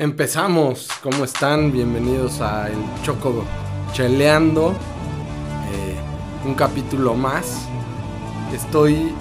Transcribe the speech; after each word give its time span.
Empezamos, 0.00 0.88
¿cómo 1.02 1.24
están? 1.24 1.72
Bienvenidos 1.72 2.40
a 2.40 2.70
El 2.70 2.78
Choco 3.02 3.44
Cheleando, 3.92 4.70
eh, 4.70 5.94
un 6.46 6.54
capítulo 6.54 7.12
más. 7.12 7.68
Estoy 8.50 9.12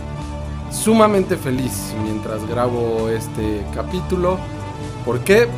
sumamente 0.72 1.36
feliz 1.36 1.94
mientras 2.02 2.48
grabo 2.48 3.10
este 3.10 3.62
capítulo. 3.76 4.40
¿Por 5.04 5.20
qué? 5.26 5.50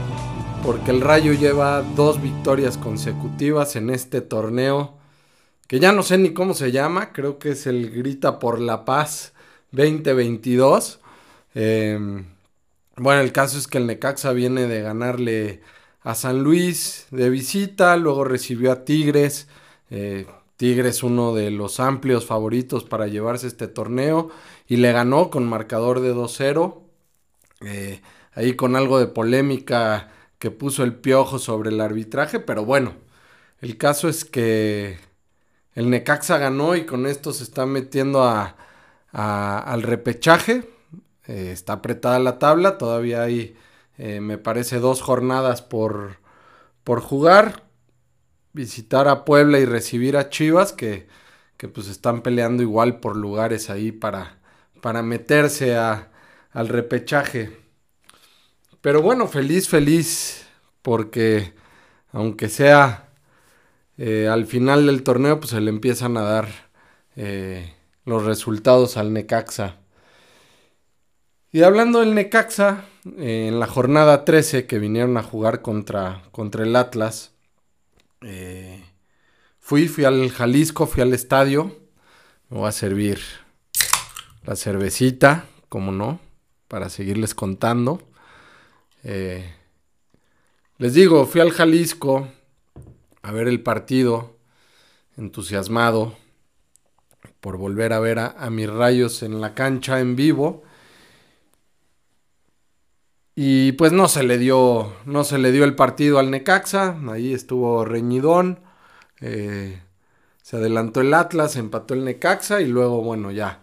Porque 0.66 0.90
el 0.90 1.02
Rayo 1.02 1.34
lleva 1.34 1.84
dos 1.84 2.20
victorias 2.20 2.80
consecutivas 2.80 3.76
en 3.76 3.92
este 3.92 4.22
torneo, 4.22 4.96
que 5.68 5.80
ya 5.80 5.92
no 5.92 6.02
sé 6.02 6.18
ni 6.18 6.34
cómo 6.34 6.56
se 6.56 6.72
llama, 6.72 7.14
creo 7.14 7.38
que 7.38 7.52
es 7.52 7.68
el 7.68 7.92
Grita 7.92 8.40
por 8.40 8.60
la 8.60 8.86
Paz 8.86 9.34
2022. 9.72 11.00
Eh, 11.54 12.24
bueno, 12.98 13.22
el 13.22 13.32
caso 13.32 13.58
es 13.58 13.68
que 13.68 13.78
el 13.78 13.88
Necaxa 13.88 14.32
viene 14.34 14.68
de 14.68 14.82
ganarle 14.82 15.62
a 16.02 16.16
San 16.16 16.44
Luis 16.44 17.08
de 17.12 17.30
visita, 17.30 17.96
luego 17.98 18.24
recibió 18.24 18.72
a 18.72 18.86
Tigres. 18.86 19.48
Eh, 19.90 20.28
Tigres 20.58 21.04
uno 21.04 21.34
de 21.34 21.52
los 21.52 21.80
amplios 21.80 22.26
favoritos 22.26 22.84
para 22.84 23.08
llevarse 23.08 23.48
este 23.48 23.68
torneo 23.68 24.30
y 24.68 24.78
le 24.78 24.92
ganó 24.92 25.30
con 25.30 25.48
marcador 25.48 26.02
de 26.02 26.14
2-0. 26.14 26.84
Eh, 27.62 28.02
ahí 28.34 28.56
con 28.56 28.76
algo 28.76 29.00
de 29.00 29.08
polémica 29.08 30.12
que 30.40 30.52
puso 30.52 30.84
el 30.84 30.96
piojo 30.96 31.40
sobre 31.40 31.70
el 31.70 31.82
arbitraje, 31.82 32.40
pero 32.40 32.66
bueno, 32.66 32.94
el 33.62 33.78
caso 33.78 34.10
es 34.10 34.26
que 34.26 34.98
el 35.76 35.90
Necaxa 35.90 36.38
ganó 36.38 36.76
y 36.76 36.86
con 36.86 37.06
esto 37.06 37.34
se 37.34 37.44
está 37.44 37.66
metiendo 37.66 38.24
al 39.12 39.84
repechaje. 39.84 40.71
Eh, 41.32 41.52
está 41.54 41.74
apretada 41.74 42.20
la 42.20 42.40
tabla, 42.40 42.78
todavía 42.78 43.24
hay, 43.24 43.56
eh, 43.98 44.20
me 44.20 44.38
parece, 44.38 44.80
dos 44.80 45.02
jornadas 45.02 45.62
por, 45.62 46.18
por 46.84 47.00
jugar. 47.00 47.64
Visitar 48.52 49.08
a 49.08 49.24
Puebla 49.24 49.60
y 49.60 49.66
recibir 49.66 50.18
a 50.18 50.30
Chivas, 50.30 50.74
que, 50.74 51.08
que 51.56 51.70
pues 51.70 51.88
están 51.88 52.22
peleando 52.22 52.64
igual 52.64 53.00
por 53.00 53.16
lugares 53.16 53.70
ahí 53.70 53.94
para, 53.94 54.40
para 54.82 55.04
meterse 55.04 55.78
a, 55.78 56.12
al 56.52 56.68
repechaje. 56.68 57.58
Pero 58.82 59.02
bueno, 59.02 59.28
feliz, 59.28 59.70
feliz, 59.70 60.46
porque 60.82 61.54
aunque 62.12 62.50
sea 62.50 63.08
eh, 63.98 64.28
al 64.28 64.48
final 64.48 64.86
del 64.86 65.04
torneo, 65.04 65.40
pues 65.40 65.52
se 65.52 65.62
le 65.62 65.70
empiezan 65.70 66.18
a 66.18 66.24
dar 66.24 66.50
los 68.06 68.26
resultados 68.26 68.98
al 68.98 69.14
Necaxa. 69.14 69.81
Y 71.54 71.64
hablando 71.64 72.00
del 72.00 72.16
Necaxa, 72.16 72.86
eh, 73.18 73.48
en 73.50 73.60
la 73.60 73.68
jornada 73.68 74.24
13 74.24 74.68
que 74.68 74.80
vinieron 74.80 75.18
a 75.18 75.24
jugar 75.24 75.62
contra, 75.62 76.24
contra 76.32 76.64
el 76.64 76.74
Atlas, 76.78 77.34
eh, 78.22 78.82
fui, 79.60 79.90
fui 79.90 80.06
al 80.06 80.30
Jalisco, 80.32 80.88
fui 80.88 81.02
al 81.02 81.14
estadio, 81.14 81.78
me 82.48 82.60
voy 82.60 82.70
a 82.70 82.72
servir 82.72 83.20
la 84.46 84.56
cervecita, 84.56 85.46
como 85.68 85.92
no, 85.92 86.22
para 86.70 86.88
seguirles 86.88 87.36
contando. 87.36 88.02
Eh, 89.04 89.54
les 90.78 90.94
digo, 90.94 91.26
fui 91.26 91.42
al 91.42 91.52
Jalisco 91.52 92.30
a 93.24 93.32
ver 93.34 93.50
el 93.50 93.62
partido, 93.62 94.38
entusiasmado 95.18 96.16
por 97.42 97.58
volver 97.58 97.92
a 97.92 98.00
ver 98.00 98.20
a 98.20 98.50
mis 98.50 98.70
rayos 98.70 99.22
en 99.22 99.42
la 99.42 99.54
cancha 99.54 100.00
en 100.00 100.16
vivo 100.16 100.64
y 103.36 103.74
pues 103.74 103.92
no 103.92 104.08
se 104.08 104.24
le 104.24 104.38
dio, 104.38 104.94
no 105.06 105.24
se 105.24 105.38
le 105.38 105.52
dio 105.52 105.64
el 105.64 105.76
partido 105.76 106.20
al 106.20 106.32
Necaxa, 106.32 106.98
ahí 107.10 107.34
estuvo 107.34 107.86
reñidón. 107.86 108.60
Eh, 109.22 109.82
se 110.42 110.58
adelantó 110.58 111.02
el 111.02 111.14
Atlas, 111.14 111.56
empató 111.56 111.94
el 111.94 112.04
Necaxa 112.04 112.62
y 112.62 112.68
luego, 112.68 113.02
bueno, 113.02 113.32
ya 113.32 113.62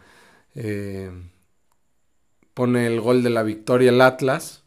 eh, 0.54 1.10
pone 2.54 2.86
el 2.86 3.00
gol 3.00 3.22
de 3.22 3.30
la 3.30 3.42
victoria 3.42 3.90
el 3.90 4.00
Atlas. 4.00 4.64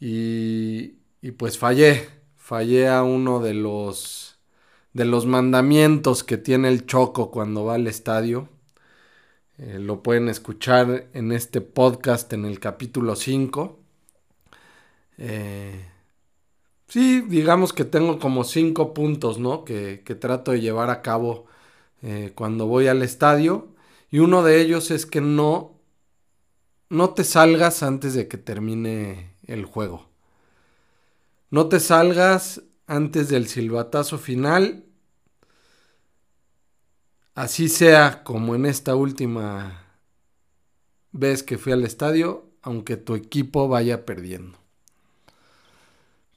Y, 0.00 0.98
y 1.22 1.32
pues 1.32 1.58
fallé, 1.58 2.08
fallé 2.36 2.88
a 2.88 3.02
uno 3.02 3.40
de 3.40 3.54
los, 3.54 4.38
de 4.92 5.04
los 5.04 5.26
mandamientos 5.26 6.24
que 6.24 6.36
tiene 6.38 6.68
el 6.68 6.86
Choco 6.86 7.30
cuando 7.30 7.64
va 7.64 7.74
al 7.74 7.86
estadio. 7.86 8.48
Eh, 9.58 9.78
lo 9.80 10.02
pueden 10.02 10.28
escuchar 10.28 11.08
en 11.12 11.32
este 11.32 11.60
podcast 11.60 12.32
en 12.32 12.44
el 12.44 12.60
capítulo 12.60 13.16
5. 13.16 13.78
Eh, 15.18 15.84
sí, 16.86 17.22
digamos 17.22 17.72
que 17.72 17.84
tengo 17.84 18.18
como 18.20 18.44
cinco 18.44 18.94
puntos, 18.94 19.38
¿no? 19.38 19.64
Que, 19.64 19.98
trato 20.20 20.52
de 20.52 20.60
llevar 20.60 20.90
a 20.90 21.02
cabo 21.02 21.46
eh, 22.02 22.32
cuando 22.34 22.66
voy 22.66 22.86
al 22.88 23.02
estadio. 23.02 23.74
Y 24.10 24.20
uno 24.20 24.42
de 24.42 24.60
ellos 24.60 24.90
es 24.90 25.06
que 25.06 25.20
no, 25.20 25.80
no 26.88 27.10
te 27.14 27.24
salgas 27.24 27.82
antes 27.82 28.14
de 28.14 28.28
que 28.28 28.38
termine 28.38 29.34
el 29.46 29.64
juego. 29.64 30.08
No 31.50 31.68
te 31.68 31.80
salgas 31.80 32.62
antes 32.86 33.28
del 33.28 33.48
silbatazo 33.48 34.18
final. 34.18 34.87
Así 37.38 37.68
sea 37.68 38.24
como 38.24 38.54
en 38.54 38.66
esta 38.66 38.96
última 38.96 39.84
vez 41.12 41.42
que 41.42 41.58
fui 41.58 41.72
al 41.72 41.84
estadio, 41.84 42.50
aunque 42.62 42.96
tu 42.96 43.14
equipo 43.14 43.68
vaya 43.68 44.04
perdiendo 44.04 44.58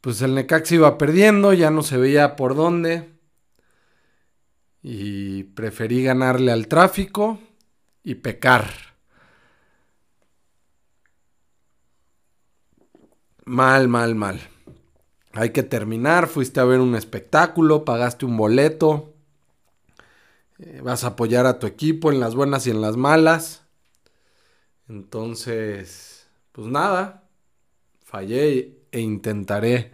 pues 0.02 0.22
el 0.24 0.34
Necaxa 0.34 0.76
iba 0.76 0.98
perdiendo, 0.98 1.54
ya 1.54 1.70
no 1.70 1.84
se 1.84 1.98
veía 1.98 2.36
por 2.36 2.56
dónde. 2.56 3.10
Y 4.82 5.44
preferí 5.44 6.04
ganarle 6.04 6.52
al 6.52 6.68
tráfico 6.68 7.40
y 8.04 8.16
pecar. 8.16 8.66
Mal, 13.46 13.88
mal, 13.88 14.16
mal. 14.16 14.42
Hay 15.34 15.52
que 15.52 15.62
terminar, 15.62 16.28
fuiste 16.28 16.60
a 16.60 16.66
ver 16.66 16.80
un 16.80 16.96
espectáculo, 16.96 17.86
pagaste 17.86 18.26
un 18.26 18.38
boleto, 18.38 19.11
eh, 20.62 20.80
vas 20.84 21.04
a 21.04 21.08
apoyar 21.08 21.48
a 21.48 21.58
tu 21.58 21.66
equipo 21.66 22.12
en 22.12 22.20
las 22.20 22.36
buenas 22.36 22.68
y 22.68 22.70
en 22.70 22.82
las 22.82 22.96
malas. 22.96 23.64
Entonces, 24.88 26.28
pues 26.52 26.68
nada, 26.68 27.28
fallé 28.04 28.78
e 28.92 29.00
intentaré 29.00 29.92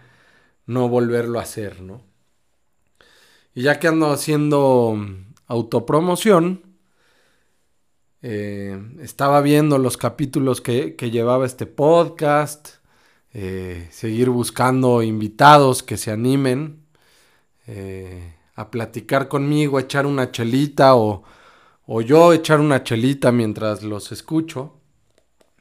no 0.66 0.90
volverlo 0.90 1.40
a 1.40 1.44
hacer, 1.44 1.82
¿no? 1.82 2.02
Y 3.56 3.62
ya 3.64 3.80
que 3.80 3.88
ando 3.88 4.12
haciendo 4.12 4.98
autopromoción, 5.48 6.64
eh, 8.22 8.78
estaba 9.00 9.42
viendo 9.42 9.78
los 9.78 9.96
capítulos 9.98 10.60
que, 10.62 10.96
llevaba 11.12 11.46
este 11.46 11.66
podcast, 11.66 12.70
eh, 13.34 13.88
seguir 13.92 14.30
buscando 14.30 15.02
invitados 15.02 15.82
que 15.82 15.98
se 15.98 16.12
animen 16.12 16.84
a 18.58 18.70
platicar 18.70 19.30
conmigo, 19.30 19.78
a 19.78 19.82
echar 19.82 20.06
una 20.06 20.32
chelita 20.32 20.96
o, 20.96 21.24
o 21.86 22.02
yo 22.02 22.34
echar 22.34 22.60
una 22.60 22.84
chelita 22.84 23.32
mientras 23.32 23.84
los 23.84 24.12
escucho, 24.12 24.74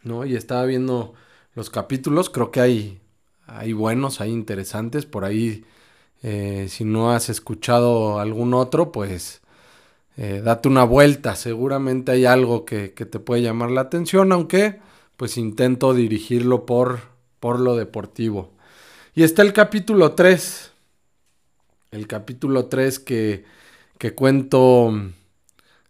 ¿no? 0.02 0.24
Y 0.26 0.34
estaba 0.34 0.64
viendo 0.64 1.14
los 1.54 1.70
capítulos, 1.70 2.28
creo 2.30 2.50
que 2.50 2.60
hay 2.60 3.00
hay 3.46 3.72
buenos, 3.72 4.20
hay 4.20 4.30
interesantes. 4.30 5.06
Por 5.06 5.24
ahí, 5.24 5.64
eh, 6.22 6.66
si 6.68 6.84
no 6.84 7.12
has 7.12 7.28
escuchado 7.28 8.18
algún 8.18 8.54
otro, 8.54 8.92
pues 8.92 9.40
eh, 10.16 10.42
date 10.44 10.68
una 10.68 10.84
vuelta. 10.84 11.36
Seguramente 11.36 12.12
hay 12.12 12.24
algo 12.24 12.64
que, 12.64 12.88
te 12.88 13.18
puede 13.18 13.42
llamar 13.42 13.70
la 13.70 13.82
atención, 13.82 14.32
aunque 14.32 14.80
pues 15.16 15.38
intento 15.38 15.94
dirigirlo 15.94 16.66
por, 16.66 17.00
por 17.40 17.60
lo 17.60 17.76
deportivo. 17.76 18.52
Y 19.14 19.22
está 19.22 19.42
el 19.42 19.52
capítulo 19.52 20.12
3. 20.12 20.72
El 21.90 22.06
capítulo 22.06 22.66
3 22.66 22.98
que, 22.98 23.44
que 23.98 24.14
cuento 24.14 24.92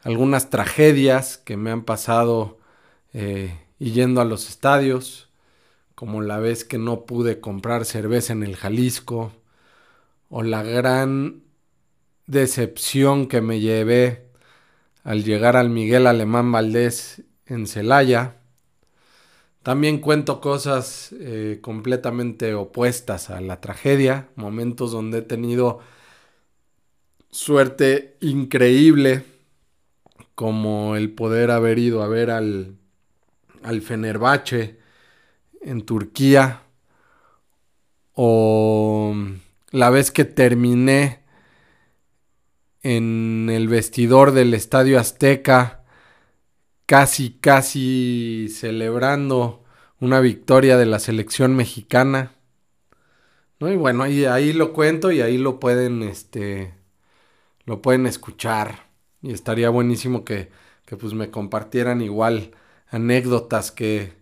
algunas 0.03 0.51
tragedias 0.51 1.39
que 1.39 1.57
me 1.57 1.71
han 1.71 1.83
pasado 1.83 2.59
eh, 3.13 3.59
yendo 3.79 4.21
a 4.21 4.25
los 4.25 4.49
estadios 4.49 5.27
como 5.97 6.21
la 6.21 6.39
vez 6.39 6.65
que 6.65 6.79
no 6.79 7.07
pude 7.07 7.41
comprar 7.41 7.87
cerveza 7.87 8.35
en 8.35 8.43
el 8.43 8.55
Jalisco, 8.55 9.33
o 10.29 10.43
la 10.43 10.63
gran 10.63 11.43
decepción 12.27 13.29
que 13.29 13.41
me 13.41 13.61
llevé 13.61 14.29
al 15.05 15.25
llegar 15.25 15.57
al 15.57 15.71
Miguel 15.71 16.07
Alemán 16.07 16.53
Valdés 16.53 17.23
en 17.47 17.67
Celaya. 17.67 18.37
También 19.67 19.99
cuento 19.99 20.41
cosas 20.41 21.13
eh, 21.19 21.59
completamente 21.61 22.55
opuestas 22.55 23.31
a 23.31 23.41
la 23.41 23.61
tragedia, 23.61 24.29
momentos 24.37 24.93
donde 24.93 25.19
he 25.19 25.23
tenido 25.23 25.81
suerte 27.33 28.17
increíble, 28.21 29.25
como 30.37 30.95
el 30.95 31.11
poder 31.11 31.51
haber 31.51 31.81
ido 31.81 32.05
a 32.05 32.07
ver 32.07 32.31
al, 32.31 32.77
al 33.65 33.83
Fenerbahce, 33.83 34.79
en 35.61 35.83
Turquía, 35.83 36.63
la 38.15 39.91
vez 39.91 40.13
que 40.13 40.25
terminé 40.25 41.25
en 42.85 43.49
el 43.51 43.67
vestidor 43.67 44.31
del 44.31 44.55
Estadio 44.55 45.01
Azteca, 45.01 45.86
casi, 46.87 47.33
casi 47.41 48.49
celebrando 48.51 49.65
una 50.01 50.21
victoria 50.21 50.77
de 50.77 50.87
la 50.87 50.99
selección 50.99 51.57
mexicana. 51.57 52.33
¿No? 53.59 53.73
Y 53.73 53.77
bueno, 53.77 54.03
ahí, 54.03 54.25
ahí 54.27 54.53
lo 54.53 54.73
cuento 54.73 55.11
y 55.11 55.21
ahí 55.21 55.39
lo 55.39 55.59
pueden, 55.59 56.03
este, 56.03 56.75
lo 57.65 57.83
pueden 57.83 58.07
escuchar. 58.07 58.87
Y 59.23 59.33
estaría 59.33 59.71
buenísimo 59.71 60.25
que, 60.25 60.51
que 60.85 60.97
pues 60.97 61.15
me 61.15 61.31
compartieran 61.31 62.01
igual 62.03 62.53
anécdotas 62.89 63.73
que, 63.73 64.13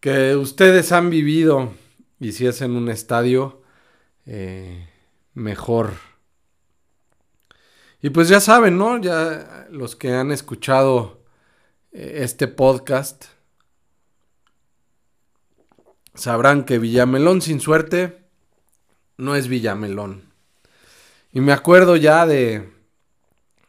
que 0.00 0.36
ustedes 0.36 0.92
han 0.92 1.10
vivido. 1.10 1.72
Y 2.20 2.32
si 2.32 2.46
es 2.46 2.62
en 2.62 2.72
un 2.72 2.88
estadio, 2.88 3.62
eh, 4.26 4.88
mejor. 5.34 5.92
Y 8.00 8.10
pues 8.10 8.28
ya 8.28 8.40
saben, 8.40 8.78
¿no? 8.78 9.00
Ya 9.00 9.66
los 9.70 9.96
que 9.96 10.12
han 10.12 10.30
escuchado 10.30 11.17
este 11.92 12.48
podcast 12.48 13.26
sabrán 16.14 16.64
que 16.64 16.78
Villamelón 16.78 17.42
sin 17.42 17.60
suerte 17.60 18.18
no 19.16 19.36
es 19.36 19.48
Villamelón. 19.48 20.32
Y 21.32 21.40
me 21.40 21.52
acuerdo 21.52 21.96
ya 21.96 22.26
de 22.26 22.72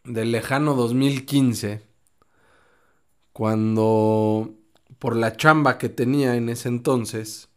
del 0.03 0.31
lejano 0.31 0.73
2015 0.73 1.83
cuando 3.31 4.55
por 4.97 5.15
la 5.15 5.37
chamba 5.37 5.77
que 5.77 5.89
tenía 5.89 6.35
en 6.35 6.49
ese 6.49 6.67
entonces 6.67 7.49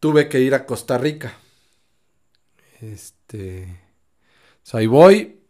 tuve 0.00 0.28
que 0.28 0.40
ir 0.40 0.54
a 0.54 0.64
Costa 0.64 0.98
Rica. 0.98 1.34
Este, 2.80 3.80
ahí 4.72 4.86
voy. 4.86 5.40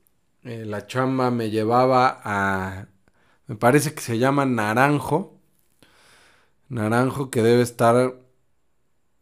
Eh, 0.44 0.64
la 0.66 0.86
chamba 0.86 1.30
me 1.30 1.50
llevaba 1.50 2.20
a, 2.24 2.88
me 3.52 3.58
parece 3.58 3.92
que 3.92 4.00
se 4.00 4.16
llama 4.16 4.46
Naranjo. 4.46 5.38
Naranjo 6.70 7.28
que 7.30 7.42
debe 7.42 7.60
estar 7.60 8.14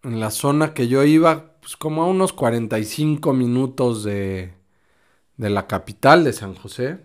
en 0.05 0.21
la 0.21 0.31
zona 0.31 0.73
que 0.73 0.87
yo 0.87 1.03
iba, 1.03 1.57
pues 1.61 1.77
como 1.77 2.05
a 2.05 2.07
unos 2.07 2.33
45 2.33 3.33
minutos 3.33 4.05
de, 4.05 4.55
de 5.37 5.51
la 5.51 5.67
capital 5.67 6.23
de 6.23 6.33
San 6.33 6.55
José. 6.55 7.01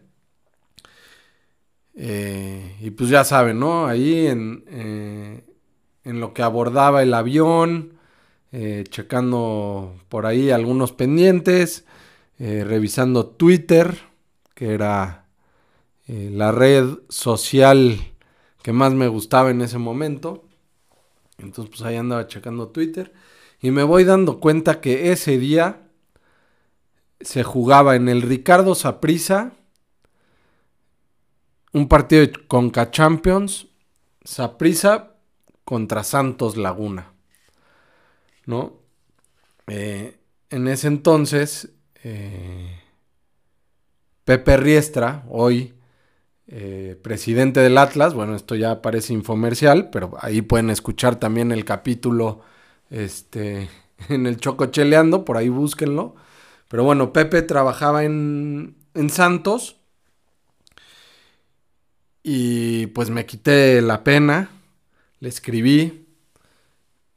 Eh, 1.95 2.77
y 2.79 2.91
pues 2.91 3.09
ya 3.09 3.23
saben, 3.23 3.59
¿no? 3.59 3.87
Ahí 3.87 4.27
en, 4.27 4.63
eh, 4.67 5.43
en 6.03 6.19
lo 6.19 6.31
que 6.31 6.43
abordaba 6.43 7.01
el 7.01 7.15
avión, 7.15 7.97
eh, 8.51 8.83
checando 8.87 9.95
por 10.09 10.27
ahí 10.27 10.51
algunos 10.51 10.91
pendientes, 10.91 11.85
revisando 12.37 13.25
Twitter, 13.25 13.97
que 14.53 14.75
era 14.75 15.24
eh, 16.07 16.29
la 16.31 16.51
red 16.51 16.99
social 17.09 17.99
que 18.61 18.73
más 18.73 18.93
me 18.93 19.07
gustaba 19.07 19.51
en 19.51 19.61
ese 19.61 19.77
momento. 19.77 20.45
Entonces 21.37 21.69
pues 21.69 21.81
ahí 21.81 21.95
andaba 21.95 22.27
checando 22.27 22.69
Twitter 22.69 23.13
y 23.61 23.71
me 23.71 23.83
voy 23.83 24.03
dando 24.03 24.39
cuenta 24.39 24.81
que 24.81 25.11
ese 25.11 25.37
día 25.37 25.87
se 27.21 27.43
jugaba 27.43 27.95
en 27.95 28.09
el 28.09 28.21
Ricardo 28.21 28.75
Saprisa 28.75 29.53
un 31.73 31.87
partido 31.89 32.25
con 32.47 32.69
Conca 32.69 32.89
Champions, 32.89 33.67
Saprisa 34.23 35.15
contra 35.65 36.03
Santos 36.03 36.55
Laguna. 36.55 37.15
¿no? 38.45 38.79
Eh, 39.67 40.17
en 40.49 40.67
ese 40.67 40.87
entonces, 40.87 41.71
eh, 42.03 42.79
Pepe 44.23 44.57
Riestra, 44.57 45.25
hoy 45.29 45.74
eh, 46.47 46.97
presidente 47.01 47.59
del 47.59 47.77
Atlas, 47.77 48.13
bueno, 48.13 48.35
esto 48.35 48.55
ya 48.55 48.81
parece 48.81 49.13
infomercial, 49.13 49.89
pero 49.89 50.13
ahí 50.19 50.41
pueden 50.41 50.69
escuchar 50.69 51.17
también 51.17 51.51
el 51.51 51.65
capítulo 51.65 52.41
este, 52.89 53.69
en 54.09 54.27
el 54.27 54.37
Choco 54.37 54.67
Cheleando, 54.67 55.25
por 55.25 55.37
ahí 55.37 55.49
búsquenlo. 55.49 56.15
Pero 56.67 56.83
bueno, 56.83 57.13
Pepe 57.13 57.41
trabajaba 57.41 58.03
en, 58.03 58.75
en 58.93 59.09
Santos 59.09 59.77
y 62.23 62.87
pues 62.87 63.09
me 63.11 63.25
quité 63.25 63.81
la 63.81 64.03
pena, 64.03 64.49
le 65.19 65.29
escribí, 65.29 66.05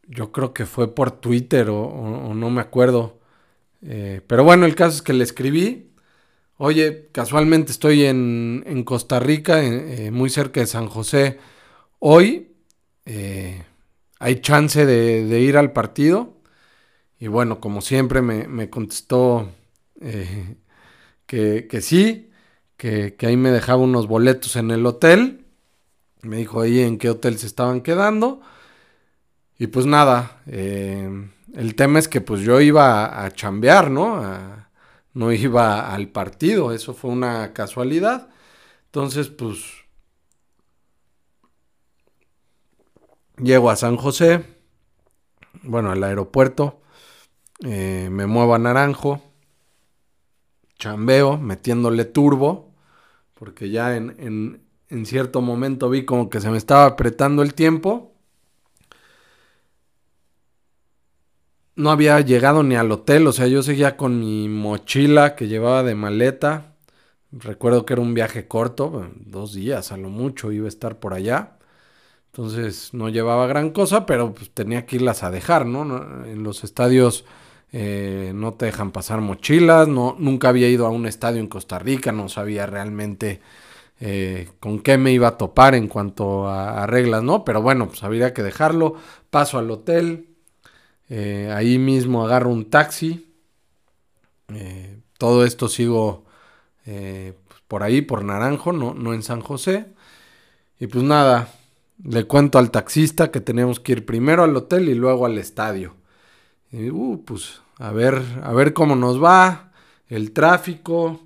yo 0.08 0.32
creo 0.32 0.52
que 0.52 0.66
fue 0.66 0.94
por 0.94 1.10
Twitter 1.12 1.68
o, 1.70 2.34
no 2.34 2.50
me 2.50 2.60
acuerdo. 2.60 3.18
Eh, 3.82 4.22
pero 4.26 4.44
bueno, 4.44 4.66
el 4.66 4.74
caso 4.74 4.96
es 4.96 5.02
que 5.02 5.12
le 5.12 5.24
escribí. 5.24 5.87
Oye, 6.58 7.08
casualmente 7.12 7.72
estoy 7.72 8.04
en, 8.04 8.82
Costa 8.84 9.20
Rica, 9.20 9.62
eh, 9.64 10.10
muy 10.10 10.28
cerca 10.28 10.60
de 10.60 10.66
San 10.66 10.88
José. 10.88 11.38
Hoy 12.00 12.52
eh, 13.06 13.64
hay 14.18 14.40
chance 14.40 14.84
de, 14.84 15.40
ir 15.40 15.56
al 15.56 15.72
partido. 15.72 16.34
Y 17.18 17.28
bueno, 17.28 17.60
como 17.60 17.80
siempre 17.80 18.22
me, 18.22 18.70
contestó 18.70 19.50
que, 21.26 21.80
sí, 21.80 22.30
que, 22.76 23.14
que 23.14 23.26
ahí 23.26 23.36
me 23.36 23.50
dejaba 23.50 23.82
unos 23.82 24.08
boletos 24.08 24.56
en 24.56 24.70
el 24.70 24.84
hotel. 24.86 25.46
Me 26.22 26.38
dijo 26.38 26.60
ahí 26.60 26.80
en 26.80 26.98
qué 26.98 27.10
hotel 27.10 27.38
se 27.38 27.46
estaban 27.46 27.82
quedando. 27.82 28.40
Y 29.58 29.68
pues 29.68 29.86
nada, 29.86 30.40
eh, 30.46 31.28
el 31.54 31.74
tema 31.74 31.98
es 31.98 32.08
que 32.08 32.20
pues 32.20 32.42
yo 32.42 32.60
iba 32.60 33.24
a, 33.24 33.30
chambear, 33.32 33.90
¿no? 33.90 34.67
No 35.18 35.32
iba 35.32 35.92
al 35.92 36.10
partido, 36.10 36.72
eso 36.72 36.94
fue 36.94 37.10
una 37.10 37.52
casualidad. 37.52 38.28
Entonces, 38.84 39.28
pues 39.28 39.58
llego 43.36 43.68
a 43.68 43.74
San 43.74 43.96
José, 43.96 44.44
bueno, 45.64 45.90
al 45.90 46.04
aeropuerto, 46.04 46.80
eh, 47.64 48.08
me 48.12 48.28
muevo 48.28 48.54
a 48.54 48.60
Naranjo, 48.60 49.20
chambeo, 50.78 51.36
metiéndole 51.36 52.04
turbo, 52.04 52.72
porque 53.34 53.70
ya 53.70 53.96
en, 53.96 54.62
en 54.88 55.04
cierto 55.04 55.40
momento 55.40 55.90
vi 55.90 56.04
como 56.04 56.30
que 56.30 56.40
se 56.40 56.48
me 56.48 56.58
estaba 56.58 56.84
apretando 56.84 57.42
el 57.42 57.54
tiempo. 57.54 58.14
No 61.78 61.92
había 61.92 62.20
llegado 62.20 62.64
ni 62.64 62.74
al 62.74 62.90
hotel, 62.90 63.28
o 63.28 63.32
sea, 63.32 63.46
yo 63.46 63.62
seguía 63.62 63.96
con 63.96 64.18
mi 64.18 64.48
mochila 64.48 65.36
que 65.36 65.46
llevaba 65.46 65.84
de 65.84 65.94
maleta. 65.94 66.74
Recuerdo 67.30 67.86
que 67.86 67.92
era 67.92 68.02
un 68.02 68.14
viaje 68.14 68.48
corto, 68.48 69.08
dos 69.14 69.54
días 69.54 69.92
a 69.92 69.96
lo 69.96 70.10
mucho 70.10 70.50
iba 70.50 70.66
a 70.66 70.68
estar 70.68 70.98
por 70.98 71.14
allá. 71.14 71.58
Entonces 72.32 72.94
no 72.94 73.08
llevaba 73.08 73.46
gran 73.46 73.70
cosa, 73.70 74.06
pero 74.06 74.34
pues, 74.34 74.50
tenía 74.50 74.86
que 74.86 74.96
irlas 74.96 75.22
a 75.22 75.30
dejar, 75.30 75.66
¿no? 75.66 76.24
En 76.24 76.42
los 76.42 76.64
estadios 76.64 77.24
eh, 77.72 78.32
no 78.34 78.54
te 78.54 78.66
dejan 78.66 78.90
pasar 78.90 79.20
mochilas, 79.20 79.86
no, 79.86 80.16
nunca 80.18 80.48
había 80.48 80.68
ido 80.68 80.84
a 80.86 80.90
un 80.90 81.06
estadio 81.06 81.40
en 81.40 81.48
Costa 81.48 81.78
Rica, 81.78 82.10
no 82.10 82.28
sabía 82.28 82.66
realmente 82.66 83.40
eh, 84.00 84.50
con 84.60 84.80
qué 84.80 84.98
me 84.98 85.12
iba 85.12 85.28
a 85.28 85.38
topar 85.38 85.76
en 85.76 85.86
cuanto 85.88 86.48
a, 86.48 86.82
a 86.82 86.86
reglas, 86.88 87.22
¿no? 87.22 87.44
Pero 87.44 87.62
bueno, 87.62 87.86
pues 87.88 88.02
habría 88.02 88.34
que 88.34 88.42
dejarlo, 88.42 88.94
paso 89.30 89.58
al 89.58 89.70
hotel, 89.70 90.27
eh, 91.08 91.52
ahí 91.54 91.78
mismo 91.78 92.24
agarro 92.24 92.50
un 92.50 92.70
taxi. 92.70 93.32
Eh, 94.48 95.00
todo 95.18 95.44
esto 95.44 95.68
sigo 95.68 96.24
eh, 96.86 97.34
pues, 97.48 97.60
por 97.68 97.82
ahí, 97.82 98.02
por 98.02 98.24
Naranjo, 98.24 98.72
no, 98.72 98.94
no 98.94 99.14
en 99.14 99.22
San 99.22 99.40
José. 99.40 99.86
Y 100.80 100.86
pues 100.86 101.04
nada, 101.04 101.48
le 102.04 102.24
cuento 102.24 102.58
al 102.58 102.70
taxista 102.70 103.30
que 103.30 103.40
tenemos 103.40 103.80
que 103.80 103.92
ir 103.92 104.06
primero 104.06 104.44
al 104.44 104.56
hotel 104.56 104.88
y 104.88 104.94
luego 104.94 105.26
al 105.26 105.38
estadio. 105.38 105.96
Y 106.70 106.90
uh, 106.90 107.22
pues 107.24 107.60
a 107.78 107.92
ver, 107.92 108.22
a 108.42 108.52
ver 108.52 108.72
cómo 108.72 108.96
nos 108.96 109.22
va, 109.22 109.72
el 110.08 110.32
tráfico. 110.32 111.20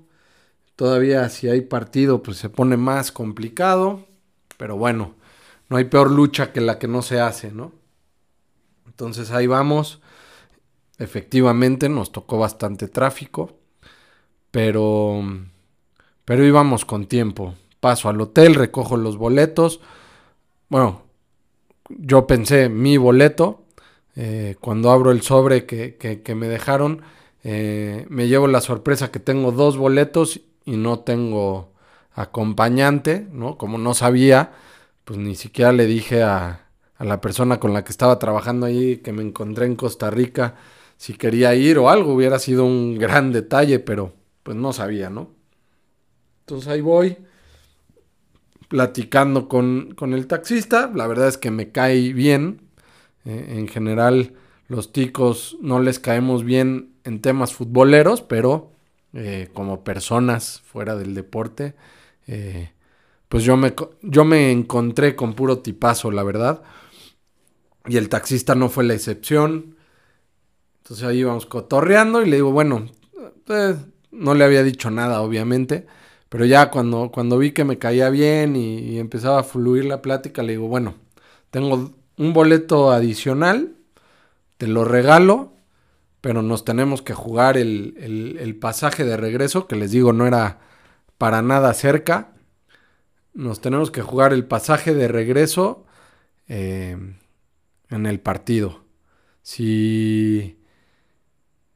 Todavía 0.75 1.29
si 1.29 1.49
hay 1.49 1.61
partido, 1.61 2.23
pues 2.23 2.37
se 2.37 2.49
pone 2.49 2.77
más 2.77 3.11
complicado. 3.11 4.07
Pero 4.57 4.77
bueno, 4.77 5.15
no 5.69 5.77
hay 5.77 5.85
peor 5.85 6.11
lucha 6.11 6.51
que 6.51 6.61
la 6.61 6.79
que 6.79 6.87
no 6.87 7.01
se 7.01 7.19
hace, 7.19 7.51
¿no? 7.51 7.71
Entonces 8.93 9.31
ahí 9.31 9.47
vamos. 9.47 10.01
Efectivamente 10.99 11.89
nos 11.89 12.11
tocó 12.11 12.37
bastante 12.37 12.87
tráfico, 12.87 13.57
pero 14.51 15.23
pero 16.25 16.45
íbamos 16.45 16.85
con 16.85 17.07
tiempo. 17.07 17.55
Paso 17.79 18.09
al 18.09 18.21
hotel, 18.21 18.55
recojo 18.55 18.97
los 18.97 19.17
boletos. 19.17 19.81
Bueno, 20.69 21.03
yo 21.89 22.27
pensé 22.27 22.69
mi 22.69 22.97
boleto. 22.97 23.65
Eh, 24.15 24.55
cuando 24.61 24.91
abro 24.91 25.11
el 25.11 25.21
sobre 25.21 25.65
que, 25.65 26.35
me 26.35 26.47
dejaron, 26.47 27.01
eh, 27.43 28.05
me 28.09 28.27
llevo 28.27 28.47
la 28.47 28.61
sorpresa 28.61 29.11
que 29.11 29.19
tengo 29.19 29.51
dos 29.51 29.75
boletos 29.77 30.41
y 30.65 30.77
no 30.77 30.99
tengo 30.99 31.73
acompañante, 32.13 33.27
¿no? 33.31 33.57
Como 33.57 33.77
no 33.79 33.93
sabía, 33.95 34.51
pues 35.03 35.17
ni 35.19 35.35
siquiera 35.35 35.71
le 35.73 35.87
dije 35.87 36.23
a, 36.23 36.62
a 36.97 37.05
la 37.05 37.21
persona 37.21 37.59
con 37.59 37.73
la 37.73 37.83
que 37.83 37.91
estaba 37.91 38.19
trabajando 38.19 38.65
ahí, 38.65 38.97
que 38.97 39.11
me 39.11 39.23
encontré 39.23 39.65
en 39.65 39.75
Costa 39.75 40.09
Rica, 40.09 40.55
si 40.97 41.13
quería 41.13 41.55
ir 41.55 41.77
o 41.77 41.89
algo, 41.89 42.13
hubiera 42.13 42.39
sido 42.39 42.65
un 42.65 42.97
gran 42.97 43.31
detalle, 43.31 43.79
pero 43.79 44.13
pues 44.43 44.55
no 44.57 44.73
sabía, 44.73 45.09
¿no? 45.09 45.31
Entonces 46.41 46.67
ahí 46.69 46.81
voy 46.81 47.17
platicando 48.67 49.47
con, 49.47 49.93
con 49.95 50.13
el 50.13 50.27
taxista, 50.27 50.91
la 50.93 51.07
verdad 51.07 51.27
es 51.27 51.37
que 51.37 51.51
me 51.51 51.71
cae 51.71 52.13
bien, 52.13 52.61
eh, 53.25 53.55
en 53.57 53.67
general 53.67 54.33
los 54.67 54.91
ticos 54.91 55.57
no 55.61 55.79
les 55.79 55.99
caemos 55.99 56.43
bien 56.43 56.93
en 57.03 57.21
temas 57.21 57.53
futboleros, 57.53 58.21
pero 58.21 58.71
eh, 59.13 59.49
como 59.53 59.83
personas 59.83 60.61
fuera 60.65 60.95
del 60.95 61.13
deporte, 61.13 61.75
eh, 62.27 62.71
pues 63.29 63.43
yo 63.43 63.57
me, 63.57 63.73
yo 64.01 64.25
me 64.25 64.51
encontré 64.51 65.15
con 65.15 65.33
puro 65.33 65.59
tipazo, 65.59 66.11
la 66.11 66.23
verdad. 66.23 66.63
Y 67.87 67.97
el 67.97 68.09
taxista 68.09 68.55
no 68.55 68.69
fue 68.69 68.83
la 68.83 68.93
excepción. 68.93 69.75
Entonces 70.83 71.05
ahí 71.05 71.19
íbamos 71.19 71.45
cotorreando 71.45 72.21
y 72.21 72.29
le 72.29 72.37
digo, 72.37 72.51
bueno, 72.51 72.89
eh, 73.49 73.75
no 74.11 74.33
le 74.33 74.45
había 74.45 74.63
dicho 74.63 74.89
nada, 74.89 75.21
obviamente. 75.21 75.85
Pero 76.29 76.45
ya 76.45 76.71
cuando, 76.71 77.11
cuando 77.11 77.37
vi 77.37 77.51
que 77.51 77.65
me 77.65 77.77
caía 77.77 78.09
bien 78.09 78.55
y, 78.55 78.97
empezaba 78.99 79.39
a 79.39 79.43
fluir 79.43 79.85
la 79.85 80.01
plática, 80.01 80.43
le 80.43 80.53
digo, 80.53 80.67
bueno, 80.67 80.95
tengo 81.51 81.93
un 82.17 82.33
boleto 82.33 82.91
adicional, 82.91 83.75
te 84.57 84.67
lo 84.67 84.85
regalo, 84.85 85.53
pero 86.21 86.41
nos 86.41 86.65
tenemos 86.65 87.01
que 87.01 87.13
jugar 87.13 87.57
el, 87.57 88.57
pasaje 88.59 89.03
de 89.05 89.17
regreso, 89.17 89.67
que 89.67 89.75
les 89.75 89.91
digo 89.91 90.13
no 90.13 90.25
era 90.25 90.59
para 91.17 91.41
nada 91.41 91.73
cerca. 91.73 92.33
Nos 93.33 93.61
tenemos 93.61 93.91
que 93.91 94.01
jugar 94.01 94.33
el 94.33 94.45
pasaje 94.45 94.93
de 94.93 95.07
regreso 95.07 95.85
eh, 96.47 96.97
en 97.93 98.05
el 98.05 98.19
partido. 98.19 98.83
Si, 99.41 100.57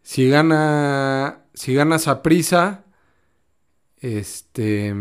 si 0.02 0.30
gana, 0.30 1.46
si 1.54 1.74
ganas 1.74 2.08
a 2.08 2.22
este, 4.00 4.96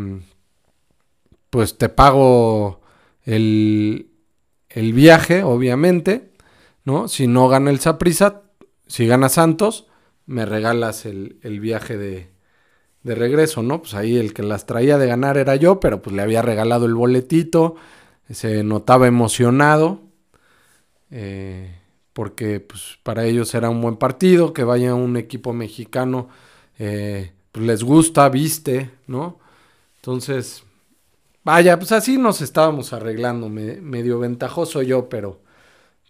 pues 1.51 1.79
te 1.79 1.89
pago 1.89 2.81
el, 3.23 4.11
el 4.69 4.93
viaje, 4.93 5.43
obviamente, 5.43 6.33
¿no? 6.85 7.09
Si 7.09 7.27
no 7.27 7.49
gana 7.49 7.71
el 7.71 7.81
Saprisa, 7.81 8.43
si 8.87 9.07
gana 9.07 9.29
Santos, 9.29 9.87
me 10.27 10.45
regalas 10.45 11.07
el, 11.07 11.39
viaje 11.61 11.97
de, 11.97 12.31
de, 13.03 13.15
regreso, 13.15 13.63
¿no? 13.63 13.81
Pues 13.83 13.95
ahí 13.95 14.17
el 14.17 14.35
que 14.35 14.43
las 14.43 14.67
traía 14.67 14.99
de 14.99 15.07
ganar 15.07 15.37
era 15.37 15.57
yo, 15.57 15.79
pero 15.81 16.03
pues 16.03 16.15
le 16.17 16.23
había 16.23 16.43
regalado 16.43 16.87
el 16.87 16.95
boletito, 16.95 17.77
se 18.31 18.65
notaba 18.65 19.07
emocionado, 19.07 20.06
eh, 21.11 21.79
porque 22.13 22.61
pues 22.61 22.99
para 23.03 23.25
ellos 23.25 23.55
era 23.55 23.71
un 23.71 23.81
buen 23.81 23.97
partido, 23.97 24.53
que 24.53 24.65
vaya 24.65 24.95
un 24.95 25.17
equipo 25.17 25.53
mexicano, 25.53 26.29
eh, 26.79 27.33
pues 27.53 27.67
les 27.67 27.83
gusta, 27.83 28.29
viste, 28.29 28.91
¿no? 29.07 29.39
Entonces, 29.97 30.65
vaya, 31.45 31.79
pues 31.79 31.93
así 31.93 32.19
nos 32.19 32.41
estábamos 32.41 32.93
arreglando, 32.93 33.49
medio 33.49 34.19
ventajoso 34.19 34.83
yo, 34.83 35.09
pero, 35.09 35.43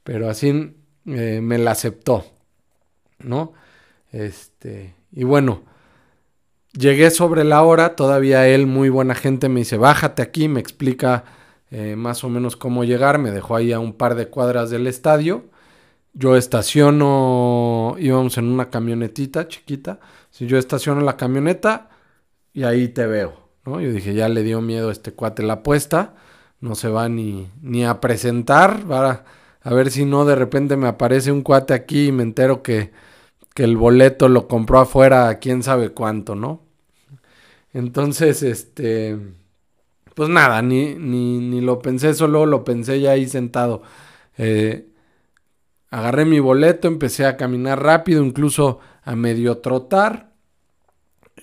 pero 0.05 0.29
así 0.29 0.75
eh, 1.07 1.41
me 1.43 1.59
la 1.59 1.73
aceptó. 1.73 2.25
¿no? 3.19 3.53
Este, 4.12 4.95
y 5.12 5.25
bueno, 5.25 5.62
llegué 6.73 7.11
sobre 7.11 7.45
la 7.45 7.62
hora, 7.62 7.97
todavía 7.97 8.47
él, 8.49 8.67
muy 8.67 8.88
buena 8.88 9.15
gente, 9.15 9.49
me 9.49 9.61
dice, 9.61 9.76
bájate 9.76 10.23
aquí, 10.23 10.49
me 10.49 10.61
explica 10.61 11.25
eh, 11.70 11.96
más 11.96 12.25
o 12.25 12.28
menos 12.28 12.56
cómo 12.56 12.85
llegar, 12.85 13.18
me 13.18 13.30
dejó 13.30 13.56
ahí 13.56 13.73
a 13.73 13.80
un 13.80 13.92
par 13.92 14.14
de 14.14 14.28
cuadras 14.28 14.70
del 14.70 14.87
estadio. 14.87 15.44
Yo 16.14 16.37
estaciono, 16.37 17.96
íbamos 17.99 18.38
en 18.38 18.46
una 18.46 18.70
camionetita 18.70 19.49
chiquita, 19.49 20.00
si 20.30 20.46
yo 20.46 20.58
estaciono 20.58 21.02
la 21.02 21.16
camioneta 21.16 21.90
y 22.52 22.64
ahí 22.64 22.88
te 22.88 23.06
veo, 23.06 23.50
¿no? 23.66 23.80
Yo 23.80 23.92
dije, 23.92 24.14
ya 24.14 24.28
le 24.28 24.42
dio 24.42 24.62
miedo 24.62 24.88
a 24.88 24.92
este 24.92 25.12
cuate 25.12 25.42
la 25.42 25.54
apuesta, 25.54 26.14
no 26.61 26.75
se 26.75 26.88
va 26.88 27.08
ni, 27.08 27.50
ni 27.61 27.85
a 27.85 28.00
presentar, 28.00 28.85
para 28.87 29.25
a 29.61 29.75
ver 29.75 29.90
si 29.90 30.04
no 30.04 30.25
de 30.25 30.37
repente 30.37 30.76
me 30.76 30.87
aparece 30.87 31.32
un 31.32 31.42
cuate 31.42 31.75
aquí 31.75 32.06
y 32.06 32.12
me 32.12 32.23
entero 32.23 32.62
que, 32.62 32.92
que 33.52 33.64
el 33.64 33.76
boleto 33.76 34.28
lo 34.28 34.49
compró 34.49 34.78
afuera 34.78 35.38
quién 35.40 35.62
sabe 35.62 35.90
cuánto, 35.90 36.35
¿no? 36.37 36.62
Entonces, 37.73 38.42
este, 38.42 39.18
pues 40.16 40.30
nada, 40.30 40.62
ni, 40.62 40.94
ni, 40.94 41.40
ni 41.40 41.61
lo 41.61 41.80
pensé, 41.80 42.14
solo 42.14 42.46
lo 42.46 42.64
pensé 42.64 43.00
ya 43.00 43.11
ahí 43.11 43.28
sentado. 43.28 43.82
Eh, 44.38 44.88
agarré 45.90 46.25
mi 46.25 46.40
boleto, 46.40 46.88
empecé 46.88 47.26
a 47.26 47.37
caminar 47.37 47.82
rápido, 47.82 48.25
incluso 48.25 48.78
a 49.04 49.14
medio 49.14 49.58
trotar, 49.58 50.32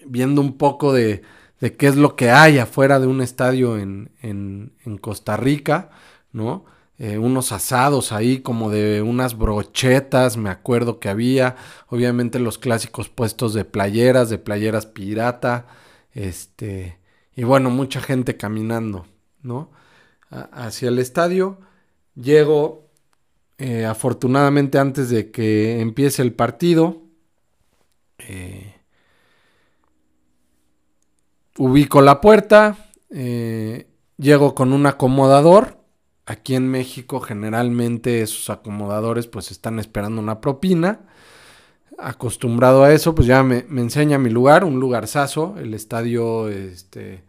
viendo 0.07 0.41
un 0.41 0.57
poco 0.57 0.91
de, 0.91 1.21
de 1.59 1.75
qué 1.75 1.85
es 1.85 1.97
lo 1.97 2.15
que 2.15 2.31
hay 2.31 2.57
afuera 2.57 2.99
de 2.99 3.05
un 3.05 3.21
estadio 3.21 3.77
en, 3.77 4.09
en, 4.23 4.73
en 4.85 4.97
Costa 4.97 5.37
Rica, 5.37 5.91
¿no? 6.31 6.65
Eh, 6.97 7.19
unos 7.19 7.51
asados 7.51 8.11
ahí 8.11 8.39
como 8.39 8.71
de 8.71 9.03
unas 9.03 9.37
brochetas, 9.37 10.35
me 10.35 10.49
acuerdo 10.49 10.99
que 10.99 11.09
había, 11.09 11.57
obviamente 11.89 12.39
los 12.39 12.57
clásicos 12.57 13.07
puestos 13.07 13.53
de 13.53 13.65
playeras, 13.65 14.31
de 14.31 14.39
playeras 14.39 14.87
pirata, 14.87 15.67
este, 16.13 17.02
y 17.35 17.43
bueno, 17.43 17.69
mucha 17.69 18.01
gente 18.01 18.37
caminando, 18.37 19.05
¿no? 19.41 19.71
hacia 20.29 20.89
el 20.89 20.99
estadio. 20.99 21.59
Llego, 22.15 22.89
eh, 23.57 23.85
afortunadamente 23.85 24.79
antes 24.79 25.09
de 25.09 25.31
que 25.31 25.79
empiece 25.79 26.21
el 26.21 26.33
partido, 26.33 27.01
eh, 28.17 28.75
ubico 31.57 32.01
la 32.01 32.19
puerta, 32.19 32.89
llego 33.09 34.55
con 34.55 34.73
un 34.73 34.85
acomodador, 34.87 35.83
Aquí 36.25 36.55
en 36.55 36.69
México 36.69 37.19
generalmente 37.19 38.21
esos 38.21 38.49
acomodadores 38.49 39.27
pues 39.27 39.51
están 39.51 39.79
esperando 39.79 40.21
una 40.21 40.39
propina. 40.39 41.01
Acostumbrado 41.97 42.83
a 42.83 42.93
eso, 42.93 43.15
pues 43.15 43.27
ya 43.27 43.43
me, 43.43 43.65
enseña 43.69 44.17
mi 44.17 44.29
lugar, 44.29 44.63
un 44.63 44.79
lugarzazo. 44.79 45.55
El 45.57 45.73
estadio 45.73 46.49
este, 46.49 47.23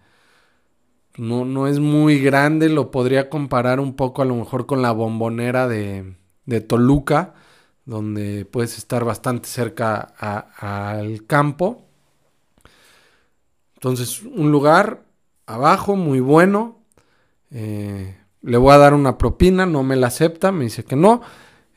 no, 1.17 1.45
no, 1.45 1.67
es 1.67 1.81
muy 1.81 2.21
grande, 2.21 2.69
lo 2.69 2.91
podría 2.91 3.29
comparar 3.29 3.81
un 3.81 3.95
poco 3.95 4.23
a 4.23 4.25
lo 4.25 4.35
mejor 4.35 4.67
con 4.67 4.83
la 4.83 4.93
bombonera 4.93 5.69
de, 5.69 6.15
de 6.47 6.61
Toluca, 6.61 7.35
donde 7.85 8.45
puedes 8.45 8.79
estar 8.79 9.05
bastante 9.05 9.49
cerca 9.49 10.15
al 10.59 11.27
campo. 11.27 11.83
Entonces, 13.75 14.23
un 14.23 14.51
lugar 14.51 15.05
abajo 15.47 15.97
muy 15.97 16.21
bueno. 16.21 16.79
Eh, 17.51 18.17
le 18.43 18.57
voy 18.57 18.73
a 18.73 18.79
dar 18.79 18.95
una 18.95 19.19
propina, 19.19 19.67
no 19.67 19.83
me 19.83 19.97
la 19.97 20.09
acepta, 20.09 20.53
me 20.53 20.65
dice 20.65 20.85
que 20.85 20.97
no. 20.97 21.23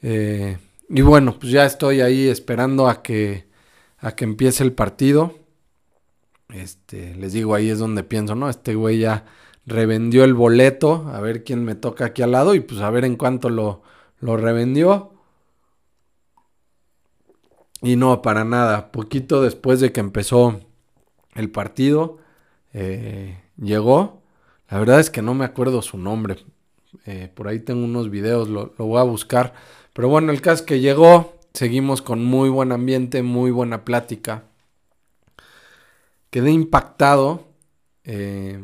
Eh, 0.01 0.58
y 0.89 1.01
bueno, 1.01 1.38
pues 1.39 1.51
ya 1.51 1.65
estoy 1.65 2.01
ahí 2.01 2.27
esperando 2.27 2.88
a 2.89 3.01
que, 3.03 3.48
a 4.00 4.15
que 4.15 4.25
empiece 4.25 4.63
el 4.63 4.74
partido. 4.74 5.36
Este, 6.50 7.15
les 7.15 7.34
digo, 7.34 7.56
ahí 7.56 7.70
es 7.70 7.79
donde 7.79 8.03
pienso, 8.03 8.36
¿no? 8.36 8.50
Este 8.50 8.75
güey 8.75 9.00
ya 9.00 9.25
revendió 9.65 10.24
el 10.24 10.34
boleto, 10.34 11.10
a 11.13 11.20
ver 11.20 11.44
quién 11.44 11.63
me 11.65 11.75
toca 11.75 12.06
aquí 12.06 12.22
al 12.22 12.32
lado 12.32 12.56
y 12.56 12.62
pues 12.62 12.79
a 12.82 12.89
ver 12.89 13.03
en 13.03 13.17
cuánto 13.17 13.50
lo, 13.50 13.84
lo 14.20 14.38
revendió. 14.38 15.13
Y 17.82 17.96
no, 17.96 18.22
para 18.22 18.44
nada. 18.44 18.91
Poquito 18.91 19.41
después 19.41 19.79
de 19.79 19.91
que 19.91 20.00
empezó 20.00 20.62
el 21.36 21.51
partido, 21.51 22.17
eh, 22.74 23.41
llegó. 23.58 24.22
La 24.70 24.79
verdad 24.79 25.00
es 25.00 25.10
que 25.10 25.22
no 25.22 25.34
me 25.34 25.46
acuerdo 25.46 25.82
su 25.82 25.98
nombre. 25.98 26.38
Eh, 27.06 27.32
por 27.34 27.48
ahí 27.48 27.60
tengo 27.60 27.86
unos 27.86 28.10
videos, 28.10 28.50
lo, 28.50 28.74
voy 28.77 29.00
a 29.00 29.03
buscar. 29.03 29.53
Pero 29.98 30.10
bueno, 30.10 30.32
el 30.32 30.42
caso 30.42 30.63
que 30.63 30.80
llegó. 30.80 31.34
Seguimos 31.56 32.04
con 32.04 32.24
muy 32.24 32.50
buen 32.50 32.72
ambiente, 32.72 33.24
muy 33.24 33.50
buena 33.50 33.84
plática. 33.84 34.44
Quedé 36.30 36.51
impactado 36.51 37.48
eh, 38.04 38.63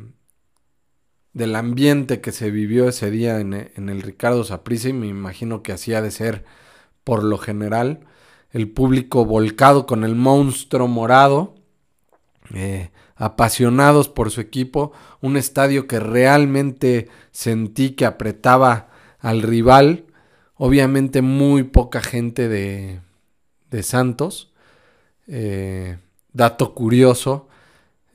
del 1.33 1.55
ambiente 1.55 2.21
que 2.21 2.31
se 2.31 2.51
vivió 2.51 2.87
ese 2.87 3.09
día 3.09 3.39
en, 3.39 3.53
el 3.53 4.03
Ricardo 4.03 4.43
Saprissa 4.43 4.89
y 4.89 4.93
me 4.93 5.07
imagino 5.07 5.63
que 5.63 5.71
hacía 5.71 6.03
de 6.03 6.11
ser 6.11 6.45
por 7.03 7.23
lo 7.23 7.39
general. 7.39 8.01
El 8.51 8.69
público 8.69 9.25
volcado 9.25 9.87
con 9.87 10.03
el 10.03 10.13
monstruo 10.13 10.87
morado. 10.87 11.55
Eh, 12.53 12.91
apasionados 13.15 14.07
por 14.07 14.29
su 14.29 14.39
equipo, 14.39 14.91
un 15.19 15.37
estadio 15.37 15.87
que 15.87 15.99
realmente 15.99 17.09
sentí 17.31 17.95
que 17.95 18.05
apretaba 18.05 18.89
al 19.17 19.41
rival, 19.41 20.05
obviamente 20.55 21.21
muy 21.21 21.63
poca 21.63 22.01
gente 22.01 22.47
de, 22.47 22.99
de 23.69 23.83
Santos. 23.83 24.53
Eh, 25.27 25.97
dato 26.33 26.73
curioso, 26.73 27.47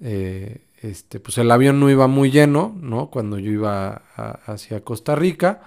eh, 0.00 0.62
este, 0.83 1.21
pues 1.21 1.38
el 1.38 1.50
avión 1.50 1.80
no 1.80 1.90
iba 1.90 2.07
muy 2.07 2.30
lleno, 2.30 2.76
¿no? 2.80 3.11
Cuando 3.11 3.38
yo 3.38 3.50
iba 3.50 4.02
hacia 4.47 4.85
Costa 4.85 5.14
Rica, 5.14 5.62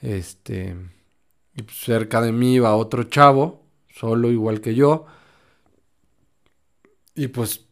este, 0.00 0.76
y 1.54 1.62
pues 1.62 1.78
cerca 1.78 2.20
de 2.20 2.32
mí 2.32 2.54
iba 2.54 2.74
otro 2.76 3.04
chavo, 3.04 3.62
solo 3.94 4.30
igual 4.30 4.60
que 4.60 4.74
yo. 4.74 5.06
Y 7.14 7.28
pues 7.28 7.66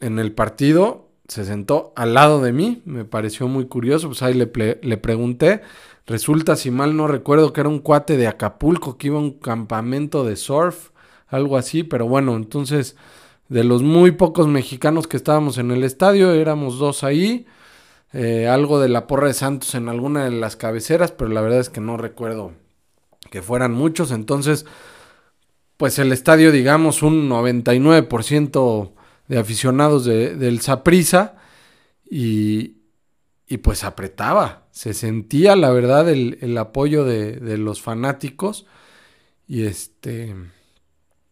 en 0.00 0.18
el 0.18 0.32
partido 0.32 1.10
se 1.28 1.44
sentó 1.44 1.92
al 1.96 2.14
lado 2.14 2.42
de 2.42 2.52
mí, 2.52 2.82
me 2.84 3.04
pareció 3.04 3.48
muy 3.48 3.66
curioso, 3.66 4.08
pues 4.08 4.22
ahí 4.22 4.34
le, 4.34 4.50
le 4.82 4.96
pregunté. 4.98 5.62
Resulta, 6.06 6.56
si 6.56 6.70
mal 6.70 6.96
no 6.96 7.06
recuerdo, 7.06 7.52
que 7.52 7.60
era 7.60 7.68
un 7.68 7.78
cuate 7.78 8.16
de 8.16 8.26
Acapulco 8.26 8.98
que 8.98 9.08
iba 9.08 9.18
a 9.18 9.22
un 9.22 9.38
campamento 9.38 10.24
de 10.24 10.36
surf, 10.36 10.90
algo 11.28 11.56
así, 11.56 11.82
pero 11.84 12.06
bueno, 12.06 12.36
entonces 12.36 12.96
de 13.48 13.64
los 13.64 13.82
muy 13.82 14.12
pocos 14.12 14.48
mexicanos 14.48 15.06
que 15.06 15.16
estábamos 15.16 15.58
en 15.58 15.70
el 15.70 15.84
estadio, 15.84 16.32
éramos 16.32 16.78
dos 16.78 17.04
ahí. 17.04 17.46
Eh, 18.14 18.46
algo 18.46 18.78
de 18.78 18.90
la 18.90 19.06
porra 19.06 19.28
de 19.28 19.34
Santos 19.34 19.74
en 19.74 19.88
alguna 19.88 20.24
de 20.24 20.30
las 20.30 20.56
cabeceras, 20.56 21.12
pero 21.12 21.30
la 21.30 21.40
verdad 21.40 21.60
es 21.60 21.70
que 21.70 21.80
no 21.80 21.96
recuerdo 21.96 22.52
que 23.30 23.42
fueran 23.42 23.72
muchos. 23.72 24.10
Entonces, 24.10 24.66
pues 25.76 25.98
el 25.98 26.12
estadio, 26.12 26.52
digamos, 26.52 27.02
un 27.02 27.28
99% 27.28 28.92
de 29.28 29.38
aficionados 29.38 30.04
de, 30.04 30.36
del 30.36 30.60
Saprisa 30.60 31.36
y, 32.08 32.81
y, 33.52 33.58
pues 33.58 33.84
apretaba. 33.84 34.66
Se 34.70 34.94
sentía, 34.94 35.56
la 35.56 35.70
verdad, 35.70 36.08
el, 36.08 36.38
el 36.40 36.56
apoyo 36.58 37.04
de, 37.04 37.36
de, 37.36 37.58
los 37.58 37.82
fanáticos. 37.82 38.66
Y 39.46 39.64
este. 39.64 40.34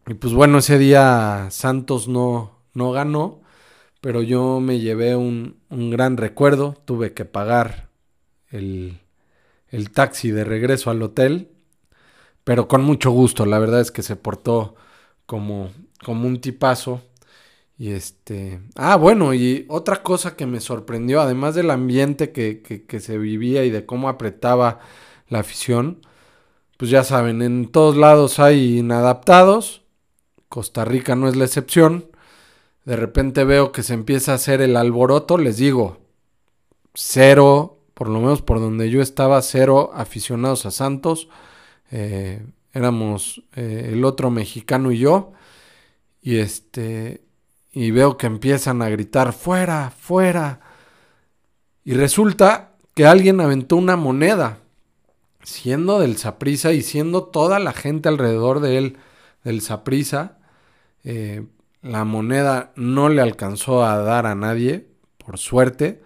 Y 0.07 0.15
pues 0.15 0.35
bueno, 0.35 0.59
ese 0.59 0.79
día 0.79 1.49
Santos 1.51 2.09
no, 2.09 2.59
no 2.75 2.93
ganó 2.93 3.41
pero 4.01 4.23
yo 4.23 4.61
me 4.61 4.81
llevé 4.81 5.17
un, 5.17 5.61
gran 5.69 6.17
recuerdo, 6.17 6.77
tuve 6.85 7.13
que 7.13 7.25
pagar 7.25 7.91
el, 8.51 8.99
el, 9.69 9.91
taxi 9.91 10.31
de 10.31 10.45
regreso 10.45 10.91
al 10.91 11.03
hotel, 11.03 11.51
pero 12.45 12.67
con 12.67 12.83
mucho 12.83 13.11
gusto, 13.11 13.45
la 13.47 13.59
verdad 13.59 13.81
es 13.81 13.91
que 13.91 14.03
se 14.03 14.17
portó 14.17 14.75
como, 15.27 15.71
como 16.03 16.27
un 16.27 16.41
tipazo. 16.41 17.03
Y 17.81 17.93
este. 17.93 18.61
Ah, 18.77 18.97
bueno, 18.97 19.33
y 19.33 19.65
otra 19.69 20.03
cosa 20.03 20.37
que 20.37 20.47
me 20.47 20.61
sorprendió, 20.61 21.21
además 21.21 21.55
del 21.55 21.71
ambiente 21.71 22.31
que, 22.31 22.63
que, 22.63 23.01
se 23.01 23.19
vivía 23.19 23.65
y 23.65 23.71
de 23.71 23.87
cómo 23.87 24.11
apretaba 24.11 24.81
la 25.29 25.41
afición, 25.41 26.07
pues 26.77 26.91
ya 26.91 27.05
saben, 27.05 27.43
en 27.43 27.69
todos 27.73 27.97
lados 27.97 28.39
hay 28.39 28.79
inadaptados. 28.79 29.83
Costa 30.51 30.85
Rica 30.85 31.17
no 31.17 31.29
es 31.29 31.37
la 31.37 31.47
excepción 31.47 32.11
de 32.85 32.97
repente 32.97 33.45
veo 33.45 33.73
que 33.73 33.83
se 33.83 33.95
empieza 33.95 34.33
a 34.33 34.37
hacer 34.37 34.61
el 34.61 34.77
alboroto, 34.77 35.39
les 35.39 35.59
digo, 35.59 35.99
cero, 36.95 37.79
por 37.95 38.09
lo 38.09 38.21
menos 38.21 38.43
por 38.43 38.59
donde 38.61 38.91
yo 38.91 39.03
estaba, 39.03 39.41
cero 39.43 39.91
aficionados 39.95 40.67
a 40.67 40.71
Santos. 40.71 41.29
Eh, 41.91 42.45
éramos 42.73 43.43
eh, 43.55 43.91
el 43.93 44.05
otro 44.05 44.31
mexicano 44.31 44.93
y 44.93 44.99
yo. 44.99 45.33
Y 46.23 46.39
este. 46.39 47.23
Y 47.73 47.91
veo 47.91 48.17
que 48.17 48.27
empiezan 48.27 48.83
a 48.83 48.89
gritar 48.89 49.33
fuera, 49.33 49.91
fuera. 49.91 50.61
Y 51.85 51.95
resulta 51.95 52.73
que 52.95 53.07
alguien 53.07 53.41
aventó 53.41 53.77
una 53.77 53.97
moneda. 53.97 54.59
Siendo 55.43 56.01
del 56.01 56.17
Saprisa 56.17 56.73
y 56.73 56.83
siendo 56.83 57.25
toda 57.25 57.59
la 57.59 57.73
gente 57.73 58.09
alrededor 58.09 58.61
de 58.61 58.79
él 58.79 58.97
del 59.45 59.61
Saprisa. 59.61 60.39
Eh, 61.05 61.47
la 61.83 62.05
moneda 62.05 62.73
no 62.77 63.09
le 63.09 63.23
alcanzó 63.23 63.85
a 63.85 63.97
dar 63.99 64.27
a 64.27 64.35
nadie, 64.35 64.87
por 65.25 65.39
suerte, 65.39 66.03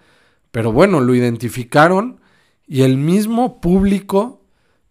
pero 0.50 0.71
bueno, 0.71 1.00
lo 1.00 1.14
identificaron 1.14 2.21
y 2.66 2.83
el 2.83 2.97
mismo 2.97 3.61
público 3.61 4.42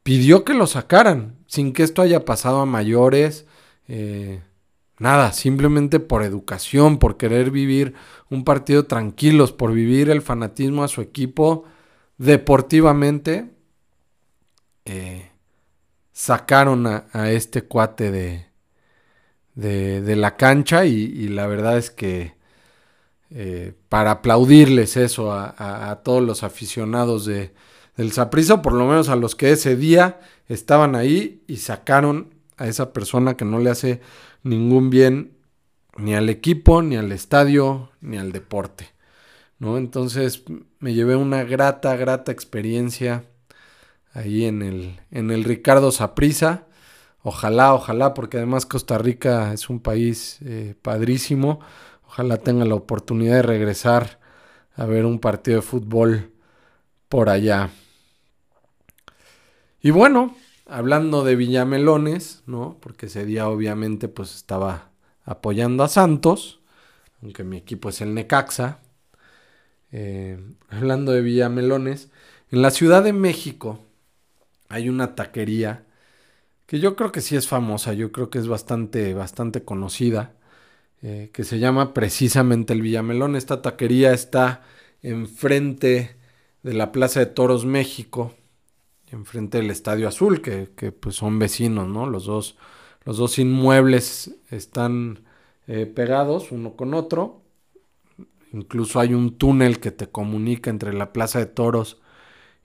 pidió 0.03 0.43
que 0.43 0.53
lo 0.53 0.67
sacaran, 0.67 1.37
sin 1.47 1.71
que 1.71 1.83
esto 1.83 2.01
haya 2.01 2.25
pasado 2.25 2.59
a 2.59 2.65
mayores, 2.65 3.45
eh, 3.87 4.41
nada, 5.03 5.33
simplemente 5.33 5.99
por 5.99 6.23
educación, 6.23 6.97
por 6.97 7.17
querer 7.17 7.51
vivir 7.51 7.93
un 8.29 8.43
partido 8.43 8.85
tranquilos, 8.85 9.51
por 9.51 9.73
vivir 9.73 10.09
el 10.09 10.21
fanatismo 10.21 10.83
a 10.83 10.87
su 10.87 11.01
equipo 11.01 11.65
deportivamente, 12.17 13.51
eh, 14.85 15.29
sacaron 16.11 16.87
a 16.87 17.31
este 17.31 17.63
cuate 17.63 18.11
de, 18.11 18.45
de, 19.55 20.15
la 20.15 20.37
cancha 20.37 20.85
y, 20.85 21.27
la 21.27 21.47
verdad 21.47 21.77
es 21.77 21.91
que 21.91 22.35
eh, 23.29 23.73
para 23.89 24.11
aplaudirles 24.11 24.97
eso 24.97 25.31
a, 25.33 26.01
todos 26.03 26.23
los 26.23 26.43
aficionados 26.43 27.25
de, 27.25 27.53
del 27.97 28.11
Saprissa, 28.11 28.61
por 28.61 28.73
lo 28.73 28.85
menos 28.87 29.09
a 29.09 29.15
los 29.15 29.35
que 29.35 29.51
ese 29.51 29.75
día 29.75 30.19
estaban 30.47 30.95
ahí 30.95 31.43
y 31.47 31.57
sacaron 31.57 32.33
a 32.57 32.67
esa 32.67 32.93
persona 32.93 33.35
que 33.37 33.45
no 33.45 33.59
le 33.59 33.69
hace 33.69 34.01
ningún 34.43 34.89
bien 34.89 35.37
ni 35.97 36.15
al 36.15 36.29
equipo, 36.29 36.81
ni 36.81 36.95
al 36.95 37.11
estadio, 37.11 37.91
ni 38.01 38.17
al 38.17 38.31
deporte. 38.31 38.89
¿no? 39.59 39.77
Entonces 39.77 40.43
me 40.79 40.93
llevé 40.93 41.15
una 41.15 41.43
grata, 41.43 41.95
grata 41.95 42.31
experiencia 42.31 43.23
ahí 44.13 44.45
en 44.45 44.61
el, 44.61 44.99
en 45.11 45.31
el 45.31 45.43
Ricardo 45.43 45.91
Saprissa. 45.91 46.67
Ojalá, 47.21 47.73
ojalá, 47.73 48.13
porque 48.13 48.37
además 48.37 48.65
Costa 48.65 48.97
Rica 48.97 49.53
es 49.53 49.69
un 49.69 49.79
país 49.79 50.39
eh, 50.45 50.75
padrísimo. 50.81 51.59
Ojalá 52.05 52.37
tenga 52.37 52.65
la 52.65 52.75
oportunidad 52.75 53.35
de 53.35 53.41
regresar 53.43 54.19
a 54.75 54.85
ver 54.85 55.05
un 55.05 55.19
partido 55.19 55.57
de 55.57 55.61
fútbol 55.61 56.31
por 57.07 57.29
allá. 57.29 57.69
Y 59.81 59.91
bueno, 59.91 60.35
hablando 60.65 61.23
de 61.23 61.35
Villamelones, 61.35 62.43
¿no? 62.45 62.77
Porque 62.79 63.07
ese 63.07 63.25
día 63.25 63.49
obviamente 63.49 64.07
pues 64.07 64.35
estaba 64.35 64.91
apoyando 65.25 65.83
a 65.83 65.89
Santos, 65.89 66.61
aunque 67.21 67.43
mi 67.43 67.57
equipo 67.57 67.89
es 67.89 68.01
el 68.01 68.13
Necaxa. 68.13 68.79
Eh, 69.91 70.39
hablando 70.69 71.11
de 71.11 71.21
Villamelones, 71.21 72.09
en 72.51 72.61
la 72.61 72.71
Ciudad 72.71 73.03
de 73.03 73.13
México 73.13 73.79
hay 74.69 74.89
una 74.89 75.15
taquería 75.15 75.85
que 76.65 76.79
yo 76.79 76.95
creo 76.95 77.11
que 77.11 77.21
sí 77.21 77.35
es 77.35 77.47
famosa, 77.47 77.93
yo 77.93 78.11
creo 78.11 78.29
que 78.29 78.39
es 78.39 78.47
bastante, 78.47 79.13
bastante 79.13 79.63
conocida, 79.63 80.33
eh, 81.01 81.29
que 81.33 81.43
se 81.43 81.59
llama 81.59 81.93
precisamente 81.93 82.73
el 82.73 82.81
Villamelón. 82.81 83.35
Esta 83.35 83.61
taquería 83.61 84.13
está 84.13 84.63
enfrente 85.01 86.15
de 86.63 86.73
la 86.73 86.91
Plaza 86.91 87.19
de 87.19 87.25
Toros 87.27 87.65
México, 87.65 88.33
enfrente 89.13 89.59
del 89.59 89.69
Estadio 89.69 90.07
Azul, 90.07 90.41
que, 90.41 90.67
pues 90.91 91.15
son 91.15 91.39
vecinos, 91.39 91.87
¿no? 91.87 92.07
Los 92.07 92.25
dos, 92.25 92.57
los 93.05 93.17
dos 93.17 93.39
inmuebles 93.39 94.35
están 94.49 95.23
eh, 95.67 95.85
pegados 95.85 96.51
uno 96.51 96.75
con 96.75 96.93
otro. 96.93 97.41
Incluso 98.51 98.99
hay 98.99 99.13
un 99.13 99.37
túnel 99.37 99.79
que 99.79 99.91
te 99.91 100.07
comunica 100.07 100.69
entre 100.69 100.93
la 100.93 101.13
Plaza 101.13 101.39
de 101.39 101.45
Toros 101.45 102.01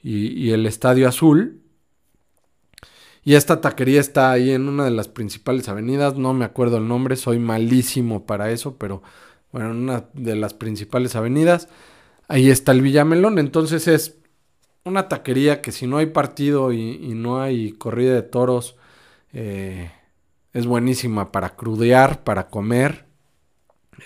y, 0.02 0.28
y 0.28 0.50
el 0.50 0.66
Estadio 0.66 1.08
Azul. 1.08 1.61
Y 3.24 3.34
esta 3.34 3.61
taquería 3.61 4.00
está 4.00 4.30
ahí 4.30 4.50
en 4.50 4.68
una 4.68 4.84
de 4.84 4.90
las 4.90 5.08
principales 5.08 5.68
avenidas, 5.68 6.16
no 6.16 6.32
me 6.32 6.46
acuerdo 6.46 6.78
el 6.78 6.88
nombre, 6.88 7.16
soy 7.16 7.38
malísimo 7.38 8.24
para 8.24 8.50
eso, 8.50 8.78
pero 8.78 9.02
bueno, 9.52 9.72
en 9.72 9.76
una 9.76 10.08
de 10.14 10.34
las 10.34 10.54
principales 10.54 11.14
avenidas, 11.14 11.68
ahí 12.26 12.48
está 12.48 12.72
el 12.72 12.80
Villamelón, 12.80 13.38
entonces 13.38 13.87
es 13.87 14.18
una 14.85 15.09
taquería 15.09 15.61
que 15.62 15.73
si 15.73 15.87
no 15.87 15.99
hay 15.99 16.07
partido 16.07 16.73
y, 16.73 17.14
no 17.14 17.41
hay 17.41 17.73
corrida 17.73 18.14
de 18.14 18.23
toros, 18.23 18.77
eh, 19.33 19.91
es 20.53 20.67
buenísima 20.67 21.33
para 21.33 21.57
crudear, 21.57 22.25
para 22.25 22.49
comer, 22.49 23.07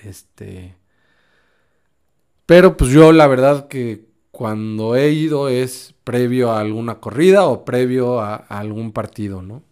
este... 0.05 0.77
Pero 2.47 2.77
pues 2.77 2.91
yo 2.91 3.13
la 3.13 3.27
verdad 3.29 3.69
que 3.69 4.13
cuando 4.33 4.97
he 4.97 5.11
ido 5.13 5.49
es 5.49 5.95
previo 6.05 6.53
a 6.53 6.61
alguna 6.61 7.01
corrida 7.01 7.47
o 7.47 7.65
previo 7.65 8.21
a, 8.21 8.35
algún 8.35 8.93
partido, 8.93 9.43
¿no? 9.43 9.63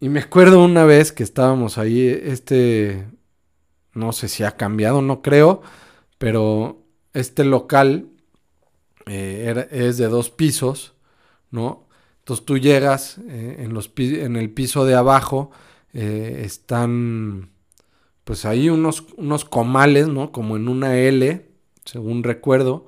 Y 0.00 0.08
me 0.08 0.20
acuerdo 0.20 0.64
una 0.64 0.84
vez 0.84 1.12
que 1.12 1.22
estábamos 1.22 1.78
ahí, 1.78 2.06
este, 2.08 3.06
no 3.94 4.12
sé 4.12 4.28
si 4.28 4.44
ha 4.44 4.56
cambiado, 4.56 5.00
no 5.02 5.22
creo, 5.22 5.62
pero 6.18 6.85
este 7.16 7.44
local 7.44 8.10
eh, 9.06 9.68
es 9.70 9.96
de 9.96 10.08
dos 10.08 10.30
pisos, 10.30 10.94
¿no? 11.50 11.86
Entonces 12.18 12.44
tú 12.44 12.58
llegas 12.58 13.18
eh, 13.28 13.56
en, 13.60 14.36
el 14.36 14.50
piso 14.50 14.84
de 14.84 14.94
abajo, 14.94 15.50
eh, 15.94 16.42
están 16.44 17.50
pues 18.24 18.44
ahí 18.44 18.68
unos, 18.68 19.04
unos 19.16 19.44
comales, 19.44 20.08
¿no? 20.08 20.30
Como 20.30 20.56
en 20.56 20.68
una 20.68 20.98
L, 20.98 21.46
según 21.84 22.22
recuerdo. 22.22 22.86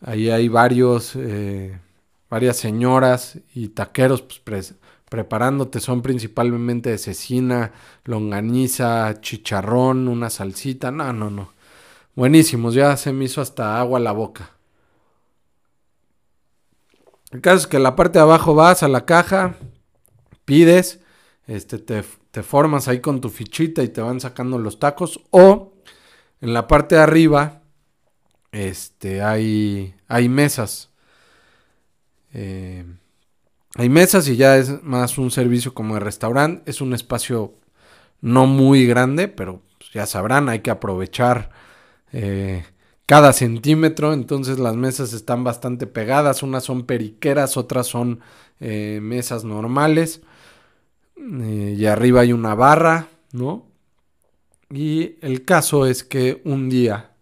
Ahí 0.00 0.30
hay 0.30 0.48
varios, 0.48 1.16
varias 2.30 2.56
señoras 2.56 3.38
y 3.54 3.68
taqueros 3.68 4.22
pues, 4.22 4.74
preparándote. 5.08 5.80
Son 5.80 6.02
principalmente 6.02 6.90
de 6.90 6.98
cecina, 6.98 7.72
longaniza, 8.04 9.20
chicharrón, 9.20 10.08
una 10.08 10.30
salsita. 10.30 10.90
No, 10.90 11.12
no, 11.12 11.30
no. 11.30 11.52
Buenísimos, 12.14 12.74
ya 12.74 12.96
se 12.96 13.12
me 13.12 13.24
hizo 13.24 13.40
hasta 13.40 13.78
agua 13.80 13.98
la 13.98 14.12
boca. 14.12 14.50
El 17.30 17.40
caso 17.40 17.56
es 17.56 17.66
que 17.66 17.78
la 17.78 17.96
parte 17.96 18.18
de 18.18 18.24
abajo 18.24 18.54
vas 18.54 18.82
a 18.82 18.88
la 18.88 19.06
caja, 19.06 19.56
pides, 20.44 21.00
este, 21.46 21.78
te, 21.78 22.04
te 22.30 22.42
formas 22.42 22.88
ahí 22.88 23.00
con 23.00 23.20
tu 23.20 23.30
fichita 23.30 23.82
y 23.82 23.88
te 23.88 24.02
van 24.02 24.20
sacando 24.20 24.58
los 24.58 24.78
tacos. 24.78 25.20
O 25.30 25.72
en 26.42 26.52
la 26.52 26.66
parte 26.66 26.96
de 26.96 27.00
arriba 27.00 27.62
este, 28.52 29.22
hay, 29.22 29.94
hay 30.06 30.28
mesas. 30.28 30.90
Eh, 32.34 32.84
hay 33.74 33.88
mesas 33.88 34.28
y 34.28 34.36
ya 34.36 34.58
es 34.58 34.82
más 34.82 35.16
un 35.16 35.30
servicio 35.30 35.72
como 35.72 35.94
de 35.94 36.00
restaurante. 36.00 36.70
Es 36.70 36.82
un 36.82 36.92
espacio 36.92 37.54
no 38.20 38.46
muy 38.46 38.86
grande, 38.86 39.28
pero 39.28 39.62
pues, 39.78 39.90
ya 39.92 40.06
sabrán, 40.06 40.50
hay 40.50 40.60
que 40.60 40.70
aprovechar 40.70 41.50
eh, 42.12 42.64
cada 43.06 43.32
centímetro. 43.32 44.12
Entonces 44.12 44.58
las 44.58 44.76
mesas 44.76 45.12
están 45.12 45.44
bastante 45.44 45.86
pegadas. 45.86 46.42
Unas 46.42 46.64
son 46.64 46.84
periqueras, 46.84 47.56
otras 47.56 47.86
son 47.86 48.20
eh, 48.60 49.00
mesas 49.02 49.44
normales. 49.44 50.22
y 51.16 51.86
arriba 51.86 52.22
hay 52.22 52.32
una 52.32 52.54
barra, 52.54 53.08
¿no? 53.32 53.66
Y 54.70 55.16
el 55.20 55.44
caso 55.44 55.86
es 55.86 56.02
que 56.02 56.40
un 56.44 56.70
día 56.70 57.12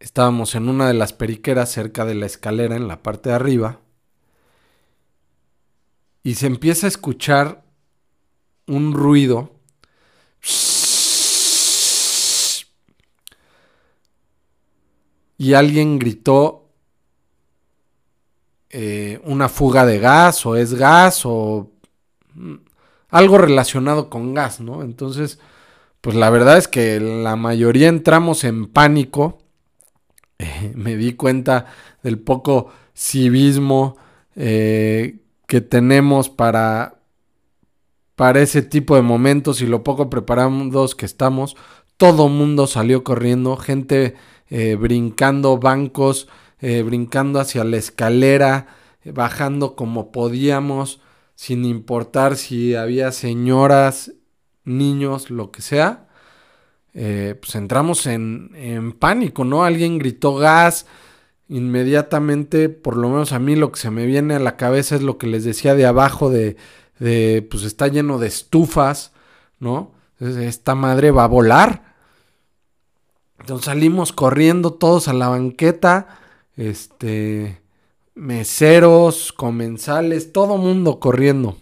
estábamos 0.00 0.54
en 0.54 0.68
una 0.68 0.88
de 0.88 0.94
las 0.94 1.12
periqueras 1.12 1.70
cerca 1.70 2.04
de 2.04 2.14
la 2.14 2.26
escalera 2.26 2.76
en 2.76 2.88
la 2.88 3.02
parte 3.02 3.30
de 3.30 3.36
arriba 3.36 3.80
y 6.24 6.34
se 6.34 6.46
empieza 6.46 6.86
a 6.86 6.88
escuchar 6.88 7.64
un 8.66 8.94
ruido. 8.94 9.52
Y 15.36 15.54
alguien 15.54 15.98
gritó 15.98 16.64
eh, 18.70 19.20
una 19.24 19.48
fuga 19.48 19.86
de 19.86 19.98
gas 19.98 20.44
o 20.46 20.56
es 20.56 20.74
gas 20.74 21.22
o 21.24 21.70
mm, 22.34 22.54
algo 23.10 23.38
relacionado 23.38 24.10
con 24.10 24.34
gas, 24.34 24.60
¿no? 24.60 24.82
Entonces, 24.82 25.38
pues 26.00 26.16
la 26.16 26.28
verdad 26.30 26.58
es 26.58 26.68
que 26.68 26.98
la 27.00 27.36
mayoría 27.36 27.88
entramos 27.88 28.44
en 28.44 28.66
pánico. 28.66 29.38
me 30.74 30.96
di 30.96 31.14
cuenta 31.14 31.66
del 32.02 32.18
poco 32.18 32.70
civismo 32.94 33.96
eh, 34.36 35.20
que 35.46 35.60
tenemos 35.60 36.28
para, 36.28 36.96
para 38.16 38.40
ese 38.40 38.62
tipo 38.62 38.96
de 38.96 39.02
momentos 39.02 39.60
y 39.60 39.66
lo 39.66 39.84
poco 39.84 40.10
preparados 40.10 40.94
que 40.94 41.06
estamos. 41.06 41.56
Todo 41.96 42.28
mundo 42.28 42.66
salió 42.66 43.04
corriendo, 43.04 43.56
gente 43.56 44.16
eh, 44.50 44.76
brincando 44.76 45.58
bancos, 45.58 46.28
eh, 46.60 46.82
brincando 46.82 47.40
hacia 47.40 47.64
la 47.64 47.76
escalera, 47.76 48.68
bajando 49.04 49.76
como 49.76 50.12
podíamos, 50.12 51.00
sin 51.34 51.64
importar 51.64 52.36
si 52.36 52.74
había 52.74 53.12
señoras, 53.12 54.12
niños, 54.64 55.30
lo 55.30 55.50
que 55.50 55.62
sea. 55.62 56.08
Eh, 56.94 57.36
pues 57.40 57.54
entramos 57.56 58.06
en, 58.06 58.50
en 58.54 58.92
pánico, 58.92 59.44
¿no? 59.44 59.64
Alguien 59.64 59.98
gritó 59.98 60.36
gas, 60.36 60.86
inmediatamente, 61.48 62.68
por 62.68 62.96
lo 62.96 63.08
menos 63.08 63.32
a 63.32 63.38
mí 63.38 63.56
lo 63.56 63.72
que 63.72 63.80
se 63.80 63.90
me 63.90 64.06
viene 64.06 64.34
a 64.34 64.38
la 64.38 64.56
cabeza 64.56 64.94
es 64.94 65.02
lo 65.02 65.18
que 65.18 65.26
les 65.26 65.44
decía 65.44 65.74
de 65.74 65.86
abajo 65.86 66.30
de, 66.30 66.56
de 66.98 67.46
pues 67.50 67.64
está 67.64 67.88
lleno 67.88 68.18
de 68.18 68.28
estufas, 68.28 69.12
¿no? 69.58 69.92
Esta 70.20 70.74
madre 70.74 71.10
va 71.10 71.24
a 71.24 71.28
volar. 71.28 71.93
Entonces 73.38 73.66
salimos 73.66 74.12
corriendo 74.12 74.72
todos 74.72 75.08
a 75.08 75.12
la 75.12 75.28
banqueta, 75.28 76.20
este, 76.56 77.60
meseros, 78.14 79.32
comensales, 79.32 80.32
todo 80.32 80.56
mundo 80.56 81.00
corriendo, 81.00 81.58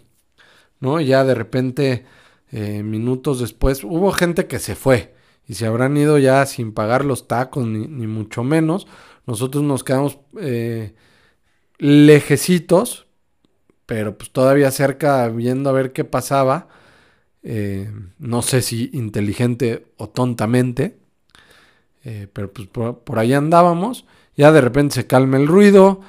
¿no? 0.79 1.01
Ya 1.01 1.23
de 1.23 1.35
repente, 1.35 2.05
eh, 2.51 2.83
minutos 2.83 3.39
después, 3.39 3.83
hubo 3.83 4.11
gente 4.11 4.47
que 4.47 4.59
se 4.59 4.75
fue 4.75 5.15
y 5.47 5.55
se 5.55 5.65
habrán 5.65 5.97
ido 5.97 6.19
ya 6.19 6.45
sin 6.45 6.73
pagar 6.73 7.05
los 7.05 7.27
tacos, 7.27 7.65
ni, 7.65 7.87
ni 7.87 8.07
mucho 8.07 8.43
menos, 8.43 8.87
nosotros 9.25 9.63
nos 9.63 9.83
quedamos 9.83 10.19
eh, 10.39 10.93
lejecitos, 11.77 13.07
pero 13.85 14.17
pues 14.17 14.31
todavía 14.31 14.71
cerca 14.71 15.27
viendo 15.29 15.69
a 15.69 15.73
ver 15.73 15.93
qué 15.93 16.03
pasaba. 16.03 16.67
Eh, 17.43 17.91
no 18.19 18.41
sé 18.41 18.61
si 18.61 18.89
inteligente 18.93 19.87
o 19.97 20.07
tontamente, 20.09 20.97
eh, 22.03 22.27
pero 22.31 22.51
pues 22.51 22.67
por, 22.67 23.19
ahí 23.19 23.33
andábamos. 23.33 24.05
Ya 24.35 24.51
de 24.51 24.61
repente 24.61 24.95
se 24.95 25.07
calma 25.07 25.37
el 25.37 25.47
ruido, 25.47 26.01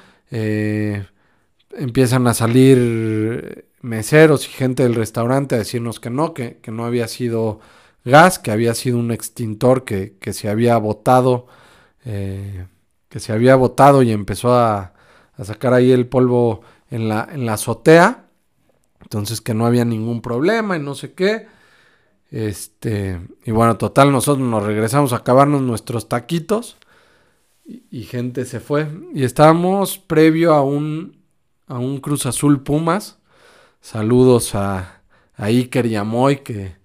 empiezan 1.71 2.27
a 2.27 2.33
salir 2.33 3.67
meseros 3.81 4.47
y 4.47 4.49
gente 4.49 4.83
del 4.83 4.95
restaurante 4.95 5.55
a 5.55 5.59
decirnos 5.59 5.99
que 5.99 6.09
no, 6.09 6.33
que, 6.33 6.57
que 6.57 6.71
no 6.71 6.85
había 6.85 7.07
sido 7.07 7.59
gas, 8.03 8.39
que 8.39 8.51
había 8.51 8.73
sido 8.73 8.97
un 8.97 9.11
extintor 9.11 9.85
que, 9.85 10.17
que 10.19 10.33
se 10.33 10.49
había 10.49 10.77
botado 10.77 11.47
que 13.15 13.21
se 13.21 13.31
había 13.31 13.55
botado 13.55 14.03
y 14.03 14.11
empezó 14.11 14.53
a, 14.53 14.91
sacar 15.41 15.73
ahí 15.73 15.93
el 15.93 16.05
polvo 16.05 16.63
en 16.89 17.07
la, 17.07 17.25
en 17.31 17.45
la 17.45 17.53
azotea. 17.53 18.25
Entonces 19.01 19.39
que 19.39 19.53
no 19.53 19.65
había 19.65 19.85
ningún 19.85 20.21
problema 20.21 20.75
y 20.75 20.81
no 20.81 20.95
sé 20.95 21.13
qué. 21.13 21.47
Este, 22.31 23.21
y 23.45 23.51
bueno, 23.51 23.77
total, 23.77 24.11
nosotros 24.11 24.47
nos 24.47 24.63
regresamos 24.63 25.13
a 25.13 25.17
acabarnos 25.17 25.61
nuestros 25.61 26.09
taquitos. 26.09 26.77
Y, 27.65 28.03
gente 28.03 28.45
se 28.45 28.59
fue. 28.59 28.87
Y 29.13 29.23
estábamos 29.23 29.97
previo 29.97 30.53
a 30.53 30.61
un, 30.61 31.17
a 31.67 31.79
un 31.79 31.99
Cruz 31.99 32.25
Azul 32.25 32.61
Pumas. 32.61 33.17
Saludos 33.81 34.53
a, 34.53 35.01
a 35.35 35.45
Iker 35.45 35.85
y 35.87 35.95
que, 36.43 36.75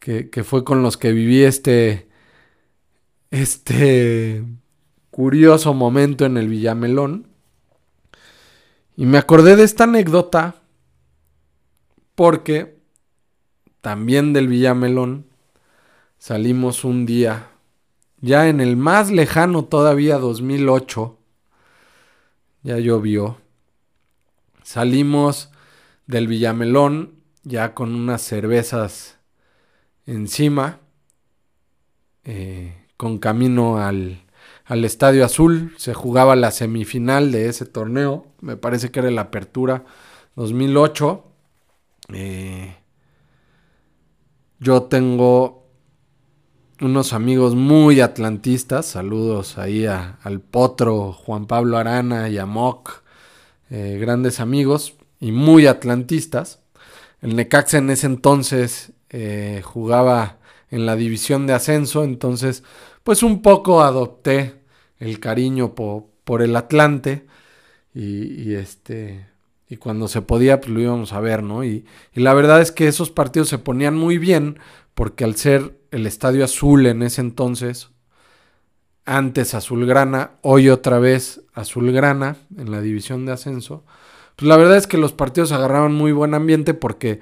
que, 0.00 0.30
que 0.30 0.44
fue 0.44 0.64
con 0.64 0.82
los 0.82 0.96
que 0.96 1.12
viví 1.12 1.42
este, 1.42 2.08
este 3.30 4.44
curioso 5.10 5.74
momento 5.74 6.24
en 6.24 6.38
el 6.38 6.48
Villamelón. 6.48 7.26
Y 8.96 9.04
me 9.04 9.18
acordé 9.18 9.56
de 9.56 9.64
esta 9.64 9.84
anécdota 9.84 10.56
porque 12.14 12.77
también 13.88 14.34
del 14.34 14.48
Villamelón 14.48 15.24
salimos 16.18 16.84
un 16.84 17.06
día, 17.06 17.48
ya 18.20 18.46
en 18.46 18.60
el 18.60 18.76
más 18.76 19.10
lejano 19.10 19.64
todavía 19.64 20.18
2008, 20.18 21.16
ya 22.64 22.76
llovió, 22.76 23.38
salimos 24.62 25.50
del 26.06 26.26
Villamelón 26.26 27.14
ya 27.44 27.72
con 27.72 27.94
unas 27.94 28.20
cervezas 28.20 29.20
encima, 30.04 30.80
eh, 32.24 32.84
con 32.98 33.16
camino 33.16 33.78
al, 33.78 34.22
al 34.66 34.84
Estadio 34.84 35.24
Azul. 35.24 35.72
Se 35.78 35.94
jugaba 35.94 36.36
la 36.36 36.50
semifinal 36.50 37.32
de 37.32 37.48
ese 37.48 37.64
torneo. 37.64 38.26
Me 38.42 38.58
parece 38.58 38.90
que 38.90 39.00
era 39.00 39.10
la 39.10 39.22
apertura 39.22 39.86
2008. 40.36 41.24
Eh, 42.12 42.77
yo 44.58 44.82
tengo 44.84 45.66
unos 46.80 47.12
amigos 47.12 47.54
muy 47.54 48.00
atlantistas. 48.00 48.86
Saludos 48.86 49.58
ahí 49.58 49.86
al 49.86 50.40
Potro, 50.40 51.12
Juan 51.12 51.46
Pablo 51.46 51.76
Arana 51.78 52.28
y 52.28 52.38
a 52.38 52.46
Mock. 52.46 53.02
Eh, 53.70 53.98
grandes 54.00 54.40
amigos 54.40 54.94
y 55.20 55.32
muy 55.32 55.66
atlantistas. 55.66 56.60
El 57.20 57.36
Necaxa 57.36 57.78
en 57.78 57.90
ese 57.90 58.06
entonces 58.06 58.92
eh, 59.10 59.62
jugaba 59.64 60.38
en 60.70 60.86
la 60.86 60.96
división 60.96 61.46
de 61.46 61.54
ascenso, 61.54 62.04
entonces 62.04 62.62
pues 63.02 63.22
un 63.22 63.42
poco 63.42 63.82
adopté 63.82 64.54
el 64.98 65.18
cariño 65.18 65.74
por 65.74 66.42
el 66.42 66.54
Atlante 66.56 67.26
y, 67.94 68.54
este 68.54 69.27
y 69.68 69.76
cuando 69.76 70.08
se 70.08 70.22
podía 70.22 70.60
pues 70.60 70.70
lo 70.70 70.80
íbamos 70.80 71.12
a 71.12 71.20
ver, 71.20 71.42
¿no? 71.42 71.64
Y, 71.64 71.84
y, 72.14 72.20
la 72.20 72.34
verdad 72.34 72.60
es 72.60 72.72
que 72.72 72.88
esos 72.88 73.10
partidos 73.10 73.48
se 73.48 73.58
ponían 73.58 73.96
muy 73.96 74.18
bien 74.18 74.58
porque 74.94 75.24
al 75.24 75.36
ser 75.36 75.78
el 75.90 76.06
estadio 76.06 76.44
azul 76.44 76.86
en 76.86 77.02
ese 77.02 77.20
entonces, 77.20 77.90
antes 79.04 79.54
azulgrana, 79.54 80.32
hoy 80.42 80.68
otra 80.68 80.98
vez 80.98 81.42
azulgrana 81.54 82.36
en 82.56 82.70
la 82.70 82.80
división 82.80 83.26
de 83.26 83.32
ascenso, 83.32 83.84
pues 84.36 84.48
la 84.48 84.56
verdad 84.56 84.76
es 84.76 84.86
que 84.86 84.98
los 84.98 85.12
partidos 85.12 85.52
agarraban 85.52 85.94
muy 85.94 86.12
buen 86.12 86.34
ambiente 86.34 86.74
porque 86.74 87.20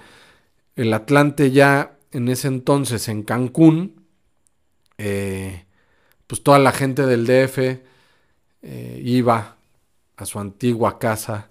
el 0.74 0.92
Atlante 0.92 1.50
ya 1.50 1.96
en 2.12 2.28
ese 2.28 2.48
entonces 2.48 3.08
en 3.08 3.22
Cancún, 3.22 4.02
eh, 4.98 5.64
pues 6.26 6.42
toda 6.42 6.58
la 6.58 6.72
gente 6.72 7.06
del 7.06 7.26
DF 7.26 7.58
eh, 8.62 9.00
iba 9.04 9.56
a 10.16 10.26
su 10.26 10.38
antigua 10.38 10.98
casa 10.98 11.50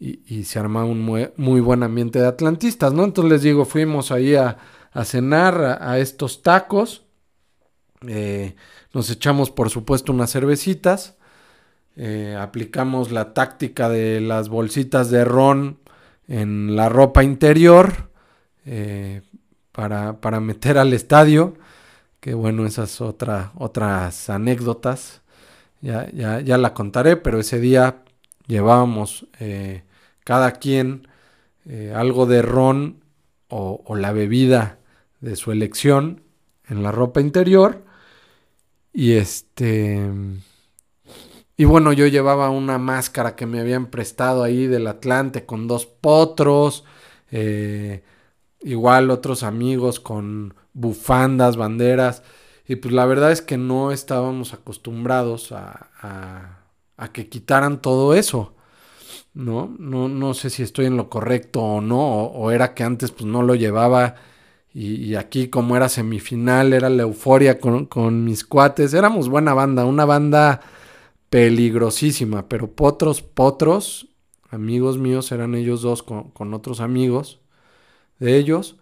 y, 0.00 0.44
se 0.44 0.58
armaba 0.58 0.86
un 0.86 1.00
muy, 1.00 1.60
buen 1.60 1.82
ambiente 1.82 2.20
de 2.20 2.26
atlantistas, 2.26 2.92
¿no? 2.92 3.04
Entonces 3.04 3.32
les 3.32 3.42
digo, 3.42 3.64
fuimos 3.64 4.12
ahí 4.12 4.34
a, 4.34 4.56
cenar 5.04 5.78
a, 5.80 5.98
estos 5.98 6.42
tacos, 6.42 7.04
eh, 8.06 8.54
nos 8.92 9.10
echamos 9.10 9.50
por 9.50 9.70
supuesto 9.70 10.12
unas 10.12 10.30
cervecitas, 10.30 11.16
eh, 11.96 12.36
aplicamos 12.38 13.10
la 13.10 13.34
táctica 13.34 13.88
de 13.88 14.20
las 14.20 14.48
bolsitas 14.48 15.10
de 15.10 15.24
ron 15.24 15.78
en 16.28 16.76
la 16.76 16.88
ropa 16.88 17.24
interior 17.24 18.10
eh, 18.66 19.22
para, 19.72 20.20
para, 20.20 20.38
meter 20.38 20.78
al 20.78 20.92
estadio. 20.92 21.54
Que 22.20 22.34
bueno, 22.34 22.66
esas 22.66 23.00
otra, 23.00 23.52
otras 23.56 24.30
anécdotas. 24.30 25.22
Ya, 25.80 26.10
ya, 26.10 26.40
ya, 26.40 26.58
la 26.58 26.74
contaré, 26.74 27.16
pero 27.16 27.40
ese 27.40 27.60
día 27.60 28.02
llevábamos 28.46 29.26
eh, 29.38 29.82
cada 30.28 30.52
quien 30.52 31.08
eh, 31.64 31.94
algo 31.96 32.26
de 32.26 32.42
ron 32.42 33.02
o, 33.48 33.96
la 33.96 34.12
bebida 34.12 34.78
de 35.20 35.36
su 35.36 35.52
elección 35.52 36.20
en 36.68 36.82
la 36.82 36.92
ropa 36.92 37.22
interior. 37.22 37.82
Y 38.92 39.12
este. 39.12 40.06
Y 41.56 41.64
bueno, 41.64 41.94
yo 41.94 42.06
llevaba 42.06 42.50
una 42.50 42.76
máscara 42.76 43.36
que 43.36 43.46
me 43.46 43.58
habían 43.58 43.86
prestado 43.86 44.42
ahí 44.42 44.66
del 44.66 44.86
Atlante 44.88 45.46
con 45.46 45.66
dos 45.66 45.86
potros. 45.86 46.84
Eh, 47.30 48.04
igual 48.60 49.10
otros 49.10 49.42
amigos 49.42 49.98
con 49.98 50.52
bufandas, 50.74 51.56
banderas. 51.56 52.22
Y 52.66 52.76
pues 52.76 52.92
la 52.92 53.06
verdad 53.06 53.32
es 53.32 53.40
que 53.40 53.56
no 53.56 53.92
estábamos 53.92 54.52
acostumbrados 54.52 55.52
a, 55.52 56.60
a, 56.98 57.12
que 57.14 57.30
quitaran 57.30 57.80
todo 57.80 58.12
eso. 58.12 58.57
¿No? 59.38 59.74
¿no? 59.78 60.08
No 60.08 60.34
sé 60.34 60.50
si 60.50 60.62
estoy 60.64 60.86
en 60.86 60.96
lo 60.96 61.08
correcto 61.08 61.62
o 61.62 61.80
no. 61.80 62.24
O, 62.24 62.50
era 62.50 62.74
que 62.74 62.84
antes 62.84 63.12
pues 63.12 63.24
no 63.26 63.42
lo 63.42 63.54
llevaba. 63.54 64.16
Y, 64.74 65.14
aquí 65.16 65.48
como 65.48 65.76
era 65.76 65.88
semifinal, 65.88 66.72
era 66.72 66.90
la 66.90 67.02
euforia 67.04 67.58
con, 67.60 67.86
con 67.86 68.24
mis 68.24 68.44
cuates. 68.44 68.94
Éramos 68.94 69.28
buena 69.28 69.54
banda, 69.54 69.84
una 69.86 70.04
banda 70.04 70.60
peligrosísima, 71.30 72.48
pero 72.48 72.70
potros, 72.72 73.22
potros, 73.22 74.08
amigos 74.50 74.98
míos, 74.98 75.32
eran 75.32 75.54
ellos 75.54 75.82
dos 75.82 76.02
con, 76.02 76.54
otros 76.54 76.80
amigos 76.80 77.40
de 78.18 78.36
ellos. 78.36 78.76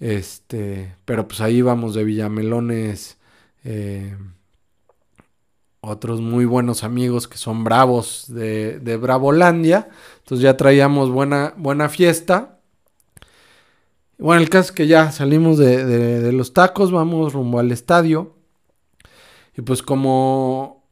Este, 0.00 0.96
pero 1.04 1.28
pues 1.28 1.40
ahí 1.40 1.62
vamos 1.62 1.94
de 1.94 2.04
Villamelones, 2.04 3.18
eh, 3.64 4.16
otros 5.88 6.20
muy 6.20 6.44
buenos 6.44 6.84
amigos 6.84 7.28
que 7.28 7.38
son 7.38 7.64
bravos 7.64 8.26
de, 8.28 8.78
de 8.80 8.96
Bravolandia. 8.96 9.88
Entonces 10.18 10.42
ya 10.42 10.56
traíamos 10.56 11.10
buena, 11.10 11.54
buena 11.56 11.88
fiesta. 11.88 12.58
Bueno, 14.18 14.40
el 14.40 14.48
caso 14.48 14.70
es 14.70 14.72
que 14.72 14.86
ya 14.86 15.12
salimos 15.12 15.58
de, 15.58 15.84
de 15.84 16.32
los 16.32 16.52
tacos, 16.52 16.92
vamos 16.92 17.32
rumbo 17.32 17.58
al 17.58 17.72
estadio. 17.72 18.34
Y 19.56 19.62
pues 19.62 19.82
como 19.82 20.84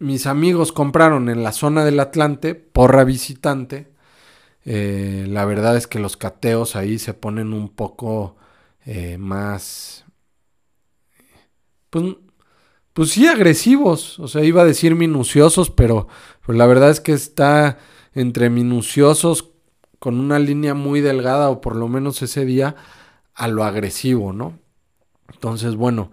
mis 0.00 0.26
amigos 0.26 0.72
compraron 0.72 1.28
en 1.28 1.42
la 1.42 1.52
zona 1.52 1.84
del 1.84 2.00
Atlante, 2.00 2.54
porra 2.54 3.04
visitante. 3.04 3.92
Eh, 4.64 5.26
la 5.28 5.44
verdad 5.44 5.76
es 5.76 5.86
que 5.86 5.98
los 5.98 6.16
cateos 6.16 6.74
ahí 6.74 6.98
se 6.98 7.14
ponen 7.14 7.52
un 7.52 7.68
poco 7.68 8.36
eh, 8.84 9.18
más... 9.18 10.04
Pues, 11.90 12.16
pues, 13.00 13.12
sí, 13.12 13.26
agresivos. 13.26 14.18
O 14.18 14.28
sea, 14.28 14.44
iba 14.44 14.60
a 14.60 14.66
decir 14.66 14.94
minuciosos, 14.94 15.70
pero 15.70 16.06
la 16.46 16.66
verdad 16.66 16.90
es 16.90 17.00
que 17.00 17.14
está 17.14 17.78
entre 18.14 18.50
minuciosos 18.50 19.52
con 19.98 20.20
una 20.20 20.38
línea 20.38 20.74
muy 20.74 21.00
delgada, 21.00 21.48
o 21.48 21.62
por 21.62 21.76
lo 21.76 21.88
menos 21.88 22.20
ese 22.20 22.44
día, 22.44 22.76
a 23.34 23.48
lo 23.48 23.64
agresivo, 23.64 24.34
¿no? 24.34 24.58
Entonces, 25.32 25.76
bueno, 25.76 26.12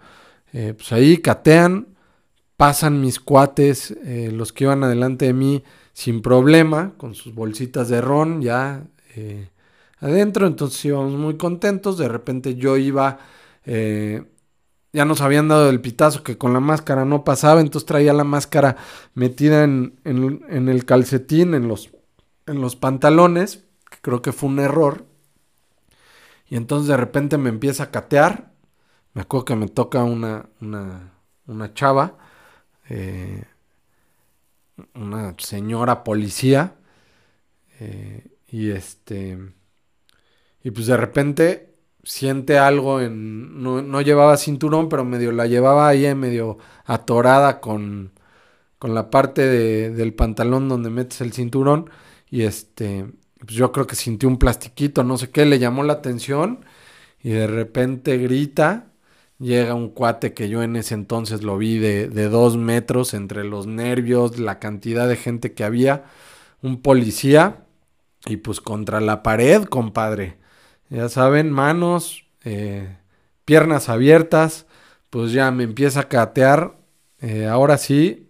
eh, 0.54 0.76
pues 0.78 0.94
ahí 0.94 1.18
catean 1.18 1.90
pasan 2.56 3.02
mis 3.02 3.20
cuates, 3.20 3.92
eh, 4.06 4.32
los 4.32 4.54
que 4.54 4.64
iban 4.64 4.82
adelante 4.86 5.26
de 5.26 5.34
mí, 5.34 5.66
sin 5.92 6.22
problema, 6.22 6.94
con 6.96 7.16
sus 7.16 7.36
bolsitas 7.36 7.90
de 7.90 8.00
ron 8.00 8.42
ya 8.42 8.88
eh, 9.18 9.50
adentro, 10.00 10.48
entonces 10.48 10.86
íbamos 10.86 11.16
muy 11.16 11.36
contentos, 11.36 11.98
de 11.98 12.08
repente 12.08 12.56
yo 12.56 12.78
iba, 12.78 13.20
ya 14.98 15.06
nos 15.06 15.22
habían 15.22 15.48
dado 15.48 15.70
el 15.70 15.80
pitazo 15.80 16.24
que 16.24 16.40
con 16.40 16.54
la 16.54 16.60
máscara 16.60 17.06
no 17.06 17.24
pasaba, 17.24 17.62
entonces 17.62 17.86
traía 17.86 18.14
la 18.14 18.24
máscara 18.24 18.78
metida 19.14 19.64
en, 19.64 20.00
en, 20.06 20.70
el 20.70 20.86
calcetín, 20.86 21.54
en 21.54 21.68
los, 21.68 21.92
en 22.48 22.62
los 22.62 22.76
pantalones, 22.76 23.64
que 23.92 24.00
creo 24.02 24.24
que 24.24 24.32
fue 24.32 24.50
un 24.50 24.58
error, 24.58 25.06
y 26.50 26.56
entonces 26.56 26.88
de 26.88 26.98
repente 26.98 27.38
me 27.38 27.50
empieza 27.50 27.84
a 27.84 27.92
catear, 27.92 28.54
me 29.14 29.22
acuerdo 29.22 29.46
que 29.46 29.56
me 29.56 29.68
toca 29.68 30.04
una, 30.04 30.50
una, 30.62 31.14
una 31.46 31.74
chava, 31.76 32.18
eh, 32.90 33.44
una 34.96 35.36
señora 35.38 36.04
policía 36.04 36.74
eh, 37.80 38.32
y 38.48 38.72
este 38.72 39.38
y 40.64 40.72
pues 40.72 40.88
de 40.88 40.98
repente 40.98 41.67
siente 42.08 42.58
algo 42.58 43.02
en 43.02 43.62
no, 43.64 44.02
llevaba 44.02 44.38
cinturón 44.38 44.90
pero 44.90 45.06
medio 45.06 45.32
la 45.32 45.48
llevaba 45.48 45.88
ahí 45.88 46.14
medio 46.16 46.58
atorada 46.86 47.60
con 47.60 48.12
con 48.80 48.94
la 48.94 49.10
parte 49.10 49.42
del 49.92 50.14
pantalón 50.14 50.70
donde 50.70 50.90
metes 50.90 51.22
el 51.22 51.34
cinturón 51.34 51.90
y 52.30 52.44
este 52.44 53.06
pues 53.40 53.54
yo 53.54 53.72
creo 53.72 53.88
que 53.88 53.96
sintió 53.96 54.30
un 54.30 54.38
plastiquito 54.38 55.04
no 55.04 55.18
sé 55.18 55.32
qué 55.32 55.46
le 55.46 55.60
llamó 55.60 55.84
la 55.84 55.94
atención 55.94 56.66
y 57.24 57.32
de 57.32 57.48
repente 57.48 58.18
grita 58.18 58.88
Llega 59.40 59.76
un 59.76 59.90
cuate 59.90 60.34
que 60.34 60.50
yo 60.50 60.64
en 60.64 60.76
ese 60.76 60.96
entonces 60.96 61.44
lo 61.44 61.58
vi 61.58 61.78
de, 61.78 62.08
dos 62.30 62.58
metros 62.58 63.14
entre 63.14 63.44
los 63.44 63.68
nervios, 63.68 64.40
la 64.40 64.58
cantidad 64.60 65.08
de 65.08 65.16
gente 65.16 65.54
que 65.54 65.64
había, 65.64 66.06
un 66.64 66.82
policía 66.82 67.66
y 68.26 68.38
pues 68.38 68.62
contra 68.62 69.00
la 69.02 69.22
pared, 69.24 69.66
compadre. 69.66 70.38
Ya 70.90 71.10
saben, 71.10 71.52
manos, 71.52 72.26
eh, 72.44 72.98
piernas 73.46 73.90
abiertas, 73.90 74.66
pues 75.10 75.32
ya 75.32 75.52
me 75.52 75.64
empieza 75.64 76.02
a 76.02 76.08
catear, 76.08 76.78
eh, 77.20 77.48
ahora 77.48 77.78
sí, 77.78 78.30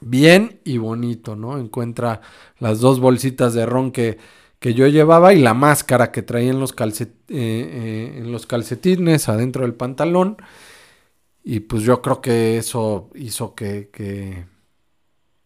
bien 0.00 0.60
y 0.64 0.78
bonito, 0.78 1.36
¿no? 1.36 1.58
Encuentra 1.58 2.20
las 2.58 2.80
dos 2.80 3.00
bolsitas 3.00 3.54
de 3.54 3.66
ron 3.66 3.92
que 3.92 4.18
que 4.58 4.74
yo 4.74 4.86
llevaba 4.86 5.34
y 5.34 5.40
la 5.40 5.54
máscara 5.54 6.12
que 6.12 6.22
traía 6.22 6.50
en 6.50 6.60
los, 6.60 6.72
calcet 6.72 7.12
eh, 7.28 8.16
en 8.18 8.32
los 8.32 8.46
calcetines 8.46 9.28
adentro 9.28 9.62
del 9.62 9.74
pantalón. 9.74 10.36
Y 11.44 11.60
pues 11.60 11.82
yo 11.82 12.02
creo 12.02 12.20
que 12.20 12.58
eso 12.58 13.10
hizo 13.14 13.54
que, 13.54 13.90
que 13.92 14.46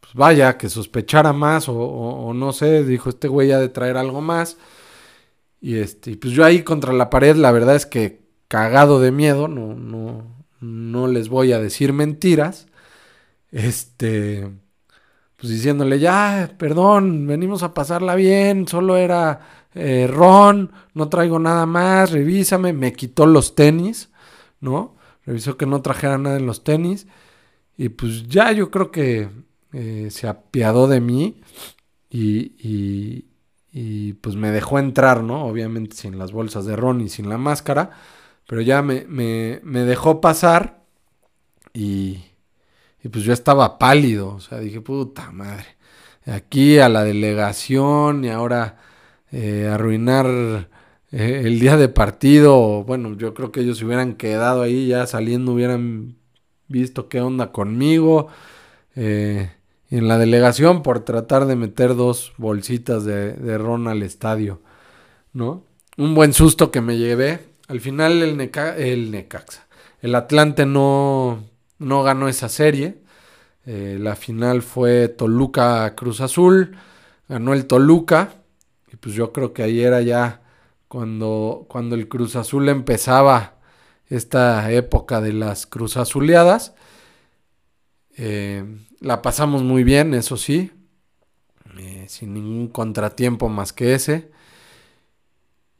pues 0.00 0.14
vaya, 0.14 0.56
que 0.56 0.70
sospechara 0.70 1.32
más 1.32 1.66
o, 1.68 2.32
no 2.34 2.52
sé, 2.52 2.84
dijo 2.84 3.10
este 3.10 3.28
güey 3.28 3.52
ha 3.52 3.58
de 3.58 3.68
traer 3.68 3.96
algo 3.96 4.20
más. 4.20 4.56
Y 5.60 5.76
este, 5.76 6.16
pues 6.16 6.32
yo 6.32 6.44
ahí 6.44 6.62
contra 6.62 6.92
la 6.92 7.10
pared, 7.10 7.36
la 7.36 7.52
verdad 7.52 7.76
es 7.76 7.86
que 7.86 8.22
cagado 8.48 9.00
de 9.00 9.12
miedo, 9.12 9.48
no, 9.48 9.74
no, 9.74 10.44
no 10.60 11.06
les 11.06 11.28
voy 11.28 11.52
a 11.52 11.60
decir 11.60 11.92
mentiras. 11.92 12.66
Este, 13.52 14.50
pues 15.36 15.52
diciéndole, 15.52 15.98
ya, 15.98 16.54
perdón, 16.58 17.26
venimos 17.26 17.62
a 17.62 17.74
pasarla 17.74 18.14
bien, 18.14 18.68
solo 18.68 18.96
era 18.96 19.40
eh, 19.74 20.08
ron, 20.10 20.72
no 20.94 21.08
traigo 21.08 21.38
nada 21.38 21.66
más, 21.66 22.10
revísame, 22.10 22.72
me 22.72 22.92
quitó 22.92 23.26
los 23.26 23.54
tenis, 23.54 24.10
¿no? 24.60 24.96
Revisó 25.24 25.56
que 25.56 25.66
no 25.66 25.82
trajera 25.82 26.18
nada 26.18 26.36
en 26.36 26.46
los 26.46 26.64
tenis 26.64 27.06
y 27.76 27.88
pues 27.90 28.28
ya 28.28 28.52
yo 28.52 28.70
creo 28.70 28.90
que 28.90 29.30
eh, 29.72 30.08
se 30.10 30.28
apiadó 30.28 30.88
de 30.88 31.00
mí 31.00 31.40
y, 32.10 32.52
y, 32.58 33.29
y, 33.72 34.14
pues 34.14 34.36
me 34.36 34.50
dejó 34.50 34.78
entrar, 34.78 35.22
¿no? 35.22 35.44
Obviamente 35.46 35.96
sin 35.96 36.18
las 36.18 36.32
bolsas 36.32 36.66
de 36.66 36.76
ron 36.76 37.00
y 37.00 37.08
sin 37.08 37.28
la 37.28 37.38
máscara, 37.38 37.90
pero 38.48 38.60
ya 38.62 38.82
me, 38.82 39.06
me, 39.08 39.60
me 39.64 39.80
dejó 39.84 40.20
pasar 40.20 40.82
y 41.74 42.20
y 43.02 43.08
pues 43.08 43.24
yo 43.24 43.32
estaba 43.32 43.78
pálido, 43.78 44.34
o 44.34 44.40
sea, 44.40 44.58
dije, 44.60 44.80
puta 44.80 45.30
madre, 45.32 45.66
aquí 46.26 46.78
a 46.78 46.88
la 46.88 47.04
delegación 47.04 48.24
y 48.24 48.30
ahora 48.30 48.78
eh, 49.32 49.68
arruinar 49.72 50.68
eh, 51.12 51.42
el 51.44 51.60
día 51.60 51.76
de 51.76 51.88
partido, 51.88 52.84
bueno, 52.84 53.16
yo 53.16 53.34
creo 53.34 53.52
que 53.52 53.60
ellos 53.60 53.78
se 53.78 53.86
hubieran 53.86 54.14
quedado 54.16 54.62
ahí 54.62 54.88
ya 54.88 55.06
saliendo, 55.06 55.52
hubieran 55.52 56.16
visto 56.68 57.08
qué 57.08 57.20
onda 57.20 57.52
conmigo. 57.52 58.28
Eh, 58.96 59.50
en 59.90 60.06
la 60.06 60.18
delegación 60.18 60.82
por 60.82 61.00
tratar 61.00 61.46
de 61.46 61.56
meter 61.56 61.96
dos 61.96 62.32
bolsitas 62.38 63.04
de, 63.04 63.58
ron 63.58 63.88
al 63.88 64.02
estadio, 64.02 64.60
¿no? 65.32 65.64
Un 65.96 66.14
buen 66.14 66.32
susto 66.32 66.70
que 66.70 66.80
me 66.80 66.96
llevé. 66.96 67.40
Al 67.68 67.80
final 67.80 68.22
el, 68.22 68.36
Neca 68.36 68.76
el 68.76 69.10
Necaxa, 69.10 69.66
el 70.00 70.14
Atlante 70.14 70.64
no, 70.64 71.44
no 71.78 72.02
ganó 72.02 72.28
esa 72.28 72.48
serie. 72.48 72.98
Eh, 73.66 73.98
la 74.00 74.16
final 74.16 74.62
fue 74.62 75.08
Toluca 75.08 75.94
Cruz 75.96 76.20
Azul, 76.20 76.76
ganó 77.28 77.52
el 77.52 77.66
Toluca. 77.66 78.34
Y 78.92 78.96
pues 78.96 79.14
yo 79.14 79.32
creo 79.32 79.52
que 79.52 79.62
ahí 79.64 79.80
era 79.80 80.00
ya 80.00 80.40
cuando, 80.88 81.66
cuando 81.68 81.96
el 81.96 82.08
Cruz 82.08 82.36
Azul 82.36 82.68
empezaba 82.68 83.54
esta 84.08 84.70
época 84.72 85.20
de 85.20 85.32
las 85.32 85.66
Cruz 85.66 85.96
Azuleadas. 85.96 86.74
Eh, 88.22 88.62
la 89.00 89.22
pasamos 89.22 89.62
muy 89.62 89.82
bien, 89.82 90.12
eso 90.12 90.36
sí. 90.36 90.70
eh, 91.78 92.04
sin 92.08 92.34
ningún 92.34 92.68
contratiempo 92.68 93.48
más 93.48 93.72
que 93.72 93.94
ese. 93.94 94.30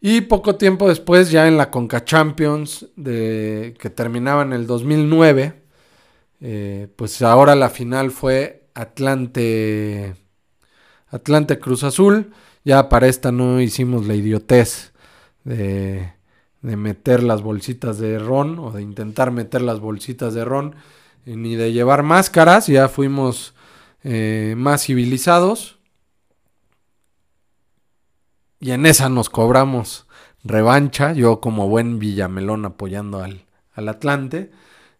Y 0.00 0.22
poco 0.22 0.56
tiempo 0.56 0.88
después, 0.88 1.30
ya 1.30 1.46
en 1.46 1.58
la 1.58 1.70
Conca 1.70 2.04
Champions, 2.04 2.86
que 2.96 3.92
terminaba 3.94 4.42
en 4.42 4.54
el 4.54 4.66
2009, 4.66 5.62
eh, 6.40 6.88
pues 6.96 7.20
ahora 7.20 7.54
la 7.54 7.68
final 7.68 8.10
fue 8.10 8.70
Atlante, 8.74 10.16
Atlante 11.08 11.58
Cruz 11.58 11.84
Azul. 11.84 12.32
Ya 12.64 12.88
para 12.88 13.08
esta 13.08 13.32
no 13.32 13.60
hicimos 13.60 14.06
la 14.06 14.14
idiotez 14.14 14.92
de, 15.44 16.12
de 16.62 16.76
meter 16.76 17.22
las 17.22 17.42
bolsitas 17.42 17.98
de 17.98 18.18
ron 18.18 18.58
o 18.58 18.70
de 18.72 18.82
intentar 18.82 19.30
meter 19.30 19.60
las 19.62 19.80
bolsitas 19.80 20.32
de 20.32 20.44
ron 20.46 20.74
ni 21.24 21.56
de 21.56 21.72
llevar 21.72 22.02
máscaras. 22.02 22.66
Ya 22.66 22.88
fuimos 22.88 23.54
eh, 24.02 24.54
más 24.56 24.84
civilizados. 24.84 25.78
Y 28.60 28.72
en 28.72 28.86
esa 28.86 29.08
nos 29.08 29.30
cobramos 29.30 30.06
revancha. 30.44 31.12
Yo 31.12 31.40
como 31.40 31.68
buen 31.68 31.98
Villamelón 31.98 32.64
apoyando 32.64 33.22
al, 33.22 33.46
al 33.74 33.88
Atlante. 33.88 34.50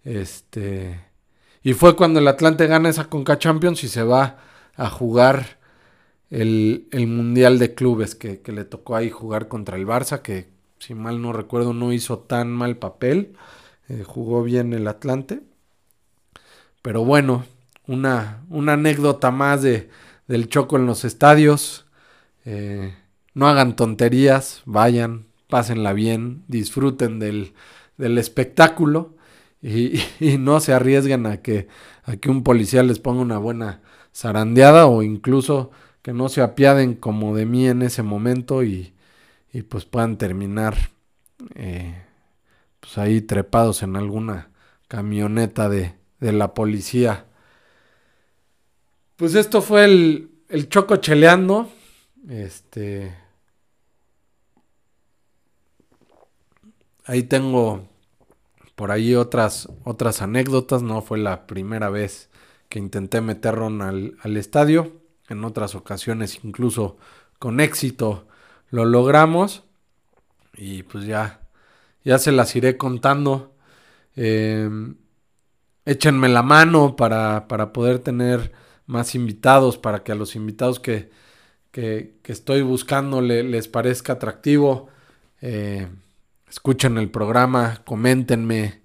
Este. 0.04 1.00
Y 1.62 1.74
fue 1.74 1.96
cuando 1.96 2.20
el 2.20 2.28
Atlante 2.28 2.66
gana 2.66 2.88
esa 2.88 3.08
Conca 3.08 3.38
Champions 3.38 3.84
y 3.84 3.88
se 3.88 4.02
va 4.02 4.38
a 4.76 4.88
jugar 4.88 5.58
el, 6.30 6.86
Mundial 6.92 7.58
de 7.58 7.74
Clubes 7.74 8.14
que, 8.14 8.40
le 8.46 8.64
tocó 8.64 8.96
ahí 8.96 9.10
jugar 9.10 9.48
contra 9.48 9.76
el 9.76 9.86
Barça, 9.86 10.22
que 10.22 10.48
si 10.78 10.94
mal 10.94 11.20
no 11.20 11.32
recuerdo 11.32 11.74
no 11.74 11.92
hizo 11.92 12.20
tan 12.20 12.50
mal 12.50 12.76
papel. 12.78 13.34
Eh, 13.88 14.04
jugó 14.06 14.42
bien 14.42 14.72
el 14.72 14.86
Atlante. 14.88 15.42
Pero 16.82 17.04
bueno, 17.04 17.44
una, 17.86 18.42
una 18.48 18.74
anécdota 18.74 19.30
más 19.30 19.62
de, 19.62 19.90
del 20.26 20.48
Choco 20.48 20.76
en 20.76 20.86
los 20.86 21.04
estadios. 21.04 21.86
Eh, 22.44 22.94
no 23.34 23.48
hagan 23.48 23.76
tonterías, 23.76 24.62
vayan, 24.64 25.26
pásenla 25.48 25.92
bien, 25.92 26.44
disfruten 26.48 27.18
del, 27.18 27.54
del 27.98 28.16
espectáculo 28.18 29.16
y, 29.62 30.00
no 30.38 30.60
se 30.60 30.72
arriesguen 30.72 31.26
a 31.26 31.38
que, 31.38 31.68
a 32.04 32.16
que 32.16 32.30
un 32.30 32.42
policía 32.42 32.82
les 32.82 32.98
ponga 32.98 33.20
una 33.20 33.38
buena 33.38 33.82
zarandeada 34.14 34.86
o 34.86 35.02
incluso 35.02 35.70
que 36.02 36.12
no 36.12 36.28
se 36.28 36.42
apiaden 36.42 36.94
como 36.94 37.36
de 37.36 37.46
mí 37.46 37.68
en 37.68 37.82
ese 37.82 38.02
momento 38.02 38.62
y, 38.62 38.94
y 39.52 39.62
pues 39.62 39.84
puedan 39.84 40.16
terminar 40.16 40.76
eh, 41.54 42.04
pues 42.80 42.96
ahí 42.98 43.20
trepados 43.20 43.82
en 43.82 43.96
alguna 43.96 44.50
camioneta 44.88 45.68
de, 45.68 45.99
de 46.20 46.32
la 46.32 46.54
policía. 46.54 47.26
Pues 49.16 49.34
esto 49.34 49.62
fue 49.62 49.84
el, 49.84 50.30
el 50.48 50.68
Choco 50.68 50.96
cheleando. 50.96 51.70
Este. 52.28 53.14
Ahí 57.04 57.24
tengo 57.24 57.88
por 58.74 58.92
ahí 58.92 59.14
otras, 59.14 59.68
otras 59.84 60.22
anécdotas. 60.22 60.82
No 60.82 61.02
fue 61.02 61.18
la 61.18 61.46
primera 61.46 61.90
vez 61.90 62.30
que 62.68 62.78
intenté 62.78 63.20
meter 63.20 63.56
al, 63.56 64.16
al 64.22 64.36
estadio. 64.36 65.00
En 65.28 65.44
otras 65.44 65.74
ocasiones, 65.74 66.40
incluso 66.42 66.96
con 67.38 67.60
éxito, 67.60 68.26
lo 68.70 68.84
logramos. 68.84 69.64
Y 70.56 70.82
pues 70.82 71.04
ya, 71.04 71.40
ya 72.04 72.18
se 72.18 72.32
las 72.32 72.54
iré 72.56 72.76
contando. 72.76 73.54
Em, 74.16 74.96
échenme 75.90 76.28
la 76.28 76.44
mano 76.44 76.94
para, 76.94 77.48
para, 77.48 77.72
poder 77.72 77.98
tener 77.98 78.52
más 78.86 79.16
invitados, 79.16 79.76
para 79.76 80.04
que 80.04 80.12
a 80.12 80.14
los 80.14 80.36
invitados 80.36 80.78
que, 80.78 81.10
que, 81.72 82.14
estoy 82.24 82.62
buscando 82.62 83.20
les 83.20 83.66
parezca 83.66 84.12
atractivo. 84.14 84.88
Eh, 85.40 85.88
escuchen 86.48 86.96
el 86.96 87.10
programa, 87.10 87.82
coméntenme 87.84 88.82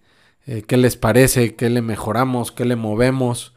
eh, 0.48 0.64
qué 0.64 0.78
les 0.78 0.98
parece, 0.98 1.56
qué 1.56 1.70
le 1.70 1.84
mejoramos, 1.84 2.52
qué 2.52 2.66
le 2.66 2.76
movemos. 2.76 3.54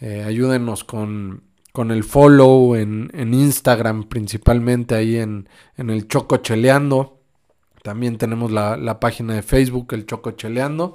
Eh, 0.00 0.24
ayúdenos 0.26 0.84
con, 0.84 1.42
con, 1.72 1.90
el 1.90 2.02
follow 2.02 2.76
en, 2.76 3.10
en, 3.12 3.34
Instagram, 3.34 4.04
principalmente 4.08 4.94
ahí 4.94 5.16
en, 5.16 5.50
en 5.76 5.90
el 5.90 6.08
Choco 6.08 6.38
Cheleando. 6.38 7.20
También 7.82 8.16
tenemos 8.16 8.50
la, 8.50 8.78
la, 8.78 9.00
página 9.00 9.34
de 9.34 9.42
Facebook, 9.42 9.92
el 9.92 10.06
Choco 10.06 10.30
Cheleando. 10.30 10.94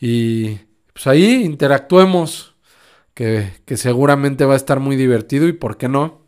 Y 0.00 0.58
pues 1.02 1.06
ahí 1.06 1.44
interactuemos, 1.46 2.54
que, 3.14 3.54
que 3.64 3.78
seguramente 3.78 4.44
va 4.44 4.52
a 4.52 4.56
estar 4.58 4.80
muy 4.80 4.96
divertido 4.96 5.48
y 5.48 5.54
por 5.54 5.78
qué 5.78 5.88
no, 5.88 6.26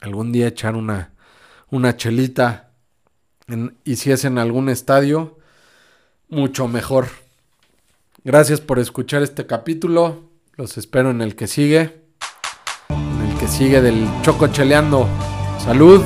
algún 0.00 0.32
día 0.32 0.48
echar 0.48 0.74
una, 0.74 1.12
una 1.70 1.98
chelita 1.98 2.70
y 3.84 3.96
si 3.96 4.12
es 4.12 4.24
en 4.24 4.38
algún 4.38 4.70
estadio, 4.70 5.36
mucho 6.30 6.66
mejor. 6.66 7.08
Gracias 8.24 8.62
por 8.62 8.78
escuchar 8.78 9.22
este 9.22 9.46
capítulo. 9.46 10.30
Los 10.54 10.78
espero 10.78 11.10
en 11.10 11.20
el 11.20 11.36
que 11.36 11.46
sigue. 11.46 12.00
En 12.88 13.20
el 13.20 13.38
que 13.38 13.48
sigue 13.48 13.82
del 13.82 14.08
Choco 14.22 14.46
Cheleando. 14.46 15.06
Salud. 15.58 16.02